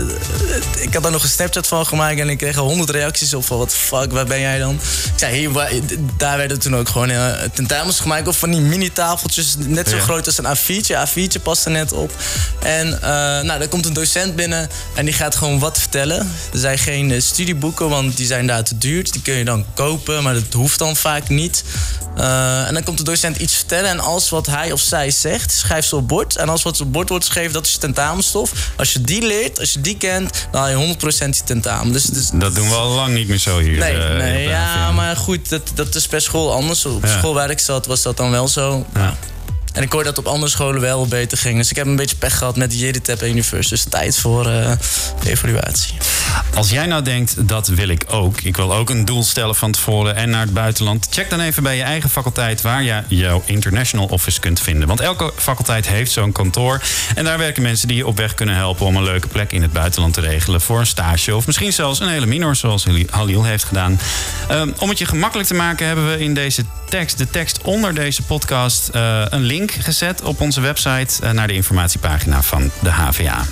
Ik 0.81 0.93
had 0.93 1.03
daar 1.03 1.11
nog 1.11 1.23
een 1.23 1.29
Snapchat 1.29 1.67
van 1.67 1.85
gemaakt 1.85 2.19
en 2.19 2.29
ik 2.29 2.37
kreeg 2.37 2.57
al 2.57 2.65
honderd 2.67 2.89
reacties 2.89 3.33
op 3.33 3.45
van 3.45 3.57
wat 3.57 3.73
fuck, 3.73 4.11
waar 4.11 4.25
ben 4.25 4.39
jij 4.39 4.59
dan? 4.59 4.73
Ik 4.73 4.79
zei, 5.15 5.37
hier, 5.37 5.51
waar- 5.51 5.71
daar 6.17 6.37
werden 6.37 6.59
toen 6.59 6.75
ook 6.75 6.89
gewoon 6.89 7.09
eh, 7.09 7.33
tentamens 7.53 7.99
gemaakt 7.99 8.27
op 8.27 8.35
van 8.35 8.51
die 8.51 8.59
mini-tafeltjes. 8.61 9.55
Net 9.57 9.89
zo 9.89 9.95
Ja. 9.95 10.01
groot 10.01 10.25
als 10.25 10.37
een 10.37 10.45
A4'tje. 10.57 10.95
A4'tje 11.07 11.41
past 11.43 11.65
er 11.65 11.71
net 11.71 11.91
op. 11.93 12.11
En 12.59 12.93
eh, 13.01 13.09
nou, 13.41 13.59
daar 13.59 13.67
komt 13.67 13.85
een 13.85 13.93
docent 13.93 14.35
binnen 14.35 14.69
en 14.95 15.05
die 15.05 15.13
gaat 15.13 15.35
gewoon 15.35 15.59
wat 15.59 15.77
vertellen. 15.79 16.19
Er 16.53 16.59
zijn 16.59 16.77
geen 16.77 17.11
eh, 17.11 17.21
studieboeken, 17.21 17.89
want 17.89 18.17
die 18.17 18.25
zijn 18.25 18.47
daar 18.47 18.63
te 18.63 18.77
duur. 18.77 19.11
Die 19.11 19.21
kun 19.21 19.33
je 19.33 19.43
dan 19.45 19.65
kopen, 19.73 20.23
maar 20.23 20.33
dat 20.33 20.53
hoeft 20.53 20.79
dan 20.79 20.95
vaak 20.95 21.29
niet. 21.29 21.63
Eh, 22.15 22.67
en 22.67 22.73
dan 22.73 22.83
komt 22.83 22.97
de 22.97 23.03
docent 23.03 23.37
iets 23.37 23.55
vertellen 23.55 23.89
en 23.89 23.99
als 23.99 24.29
wat 24.29 24.45
hij 24.47 24.71
of 24.71 24.79
zij 24.81 25.11
zegt, 25.11 25.51
schrijf 25.51 25.85
ze 25.85 25.95
op 25.95 26.07
bord. 26.07 26.35
En 26.35 26.49
als 26.49 26.63
wat 26.63 26.81
op 26.81 26.91
bord 26.91 27.09
wordt 27.09 27.25
geschreven, 27.25 27.53
dat 27.53 27.65
is 27.65 27.71
je 27.71 27.79
tentamenstof. 27.93 28.51
Als 28.77 28.93
je 28.93 29.01
die 29.01 29.21
leert, 29.25 29.59
als 29.59 29.73
je 29.73 29.81
die 29.81 29.97
kent, 29.97 30.47
dan 30.51 30.61
haal 30.61 30.69
je 30.69 30.95
100% 30.95 30.97
je 31.29 31.43
tentamen. 31.45 31.93
Dus, 31.93 32.03
dus 32.05 32.29
Dat 32.33 32.55
doen 32.55 32.69
we 32.69 32.75
al 32.75 32.89
lang 32.89 33.13
niet 33.13 33.27
meer 33.27 33.37
zo 33.37 33.59
hier. 33.59 33.77
Nee, 33.77 33.97
eh, 33.97 34.17
nee 34.17 34.47
ja, 34.47 34.91
maar 34.91 35.15
goed, 35.15 35.49
dat, 35.49 35.71
dat 35.73 35.95
is 35.95 36.07
per 36.07 36.21
school 36.21 36.53
anders. 36.53 36.85
Op 36.85 37.03
Ja. 37.05 37.17
school 37.17 37.33
waar 37.33 37.49
ik 37.49 37.59
zat, 37.59 37.85
was 37.85 38.01
dat 38.01 38.17
dan 38.17 38.31
wel 38.31 38.47
zo. 38.47 38.85
Ja. 38.93 39.17
En 39.71 39.83
ik 39.83 39.91
hoorde 39.91 40.09
dat 40.09 40.17
op 40.17 40.25
andere 40.25 40.51
scholen 40.51 40.81
wel 40.81 41.07
beter 41.07 41.37
ging. 41.37 41.57
Dus 41.57 41.69
ik 41.69 41.75
heb 41.75 41.85
een 41.85 41.95
beetje 41.95 42.15
pech 42.15 42.37
gehad 42.37 42.55
met 42.55 42.71
de 42.71 43.29
Universe. 43.29 43.69
Dus 43.69 43.83
tijd 43.83 44.17
voor 44.17 44.47
eh, 44.47 44.71
evaluatie. 45.25 45.97
Als 46.53 46.69
jij 46.69 46.85
nou 46.85 47.03
denkt, 47.03 47.47
dat 47.47 47.67
wil 47.67 47.87
ik 47.87 48.03
ook. 48.07 48.41
Ik 48.41 48.55
wil 48.55 48.73
ook 48.73 48.89
een 48.89 49.05
doel 49.05 49.23
stellen 49.23 49.55
van 49.55 49.71
tevoren 49.71 50.15
en 50.15 50.29
naar 50.29 50.41
het 50.41 50.53
buitenland. 50.53 51.07
Check 51.09 51.29
dan 51.29 51.39
even 51.39 51.63
bij 51.63 51.75
je 51.75 51.83
eigen 51.83 52.09
faculteit 52.09 52.61
waar 52.61 52.83
je 52.83 53.03
jouw 53.07 53.43
international 53.45 54.05
office 54.05 54.39
kunt 54.39 54.59
vinden. 54.59 54.87
Want 54.87 54.99
elke 54.99 55.33
faculteit 55.35 55.87
heeft 55.87 56.11
zo'n 56.11 56.31
kantoor. 56.31 56.81
En 57.15 57.23
daar 57.23 57.37
werken 57.37 57.61
mensen 57.61 57.87
die 57.87 57.97
je 57.97 58.07
op 58.07 58.17
weg 58.17 58.33
kunnen 58.33 58.55
helpen 58.55 58.85
om 58.85 58.95
een 58.95 59.03
leuke 59.03 59.27
plek 59.27 59.51
in 59.51 59.61
het 59.61 59.73
buitenland 59.73 60.13
te 60.13 60.21
regelen. 60.21 60.61
Voor 60.61 60.79
een 60.79 60.85
stage 60.85 61.35
of 61.35 61.45
misschien 61.45 61.73
zelfs 61.73 61.99
een 61.99 62.09
hele 62.09 62.25
minor 62.25 62.55
zoals 62.55 62.85
Halil 63.09 63.43
heeft 63.43 63.63
gedaan. 63.63 63.99
Ehm, 64.47 64.71
om 64.79 64.89
het 64.89 64.97
je 64.97 65.05
gemakkelijk 65.05 65.47
te 65.47 65.53
maken 65.53 65.85
hebben 65.85 66.09
we 66.09 66.19
in 66.19 66.33
deze 66.33 66.63
tekst, 66.89 67.17
de 67.17 67.29
tekst 67.29 67.61
onder 67.61 67.93
deze 67.93 68.21
podcast, 68.21 68.87
eh, 68.87 69.21
een 69.29 69.41
link 69.41 69.60
gezet 69.69 70.21
op 70.21 70.41
onze 70.41 70.61
website 70.61 71.25
eh, 71.25 71.31
naar 71.31 71.47
de 71.47 71.53
informatiepagina 71.53 72.41
van 72.41 72.71
de 72.81 72.89
HVA. 72.89 73.45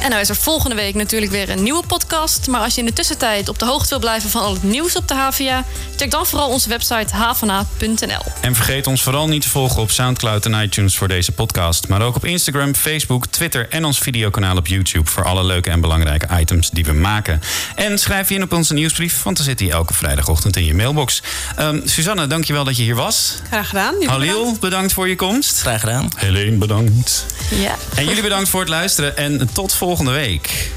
En 0.00 0.10
nou 0.10 0.22
is 0.22 0.28
er 0.28 0.36
volgende 0.36 0.76
week 0.76 0.94
natuurlijk 0.94 1.32
weer 1.32 1.50
een 1.50 1.62
nieuwe 1.62 1.86
podcast. 1.86 2.48
Maar 2.48 2.60
als 2.60 2.74
je 2.74 2.80
in 2.80 2.86
de 2.86 2.92
tussentijd 2.92 3.48
op 3.48 3.58
de 3.58 3.64
hoogte 3.64 3.88
wil 3.88 3.98
blijven 3.98 4.30
van 4.30 4.42
al 4.42 4.52
het 4.52 4.62
nieuws 4.62 4.96
op 4.96 5.08
de 5.08 5.14
HVA... 5.14 5.64
check 5.96 6.10
dan 6.10 6.26
vooral 6.26 6.48
onze 6.48 6.68
website 6.68 7.14
havana.nl. 7.14 8.22
En 8.40 8.54
vergeet 8.54 8.86
ons 8.86 9.02
vooral 9.02 9.28
niet 9.28 9.42
te 9.42 9.48
volgen 9.48 9.82
op 9.82 9.90
Soundcloud 9.90 10.46
en 10.46 10.62
iTunes 10.62 10.96
voor 10.96 11.08
deze 11.08 11.32
podcast. 11.32 11.88
Maar 11.88 12.02
ook 12.02 12.16
op 12.16 12.24
Instagram, 12.24 12.74
Facebook, 12.74 13.26
Twitter 13.26 13.68
en 13.68 13.84
ons 13.84 13.98
videokanaal 13.98 14.56
op 14.56 14.66
YouTube... 14.66 15.10
voor 15.10 15.24
alle 15.24 15.44
leuke 15.44 15.70
en 15.70 15.80
belangrijke 15.80 16.28
items 16.40 16.70
die 16.70 16.84
we 16.84 16.92
maken. 16.92 17.40
En 17.74 17.98
schrijf 17.98 18.28
je 18.28 18.34
in 18.34 18.42
op 18.42 18.52
onze 18.52 18.74
nieuwsbrief, 18.74 19.22
want 19.22 19.36
dan 19.36 19.44
zit 19.44 19.58
die 19.58 19.70
elke 19.70 19.94
vrijdagochtend 19.94 20.56
in 20.56 20.64
je 20.64 20.74
mailbox. 20.74 21.22
Ehm 21.56 21.80
Suzanne, 21.84 22.26
dankjewel 22.26 22.64
dat 22.64 22.76
je 22.76 22.82
hier 22.82 22.94
was. 22.94 23.34
Graag 23.46 23.68
gedaan. 23.68 23.94
Halil, 24.04 24.56
bedankt. 24.60 24.92
voor 24.92 25.08
je 25.08 25.16
komst. 25.16 25.60
Graag 25.60 25.80
gedaan. 25.80 26.10
Helene, 26.16 26.56
bedankt. 26.56 27.26
Ja. 27.50 27.74
En 27.94 28.04
jullie 28.04 28.22
bedankt 28.22 28.48
voor 28.48 28.60
het 28.60 28.68
luisteren 28.68 29.16
en 29.16 29.48
tot 29.54 29.74
volgende 29.74 30.10
week. 30.12 30.72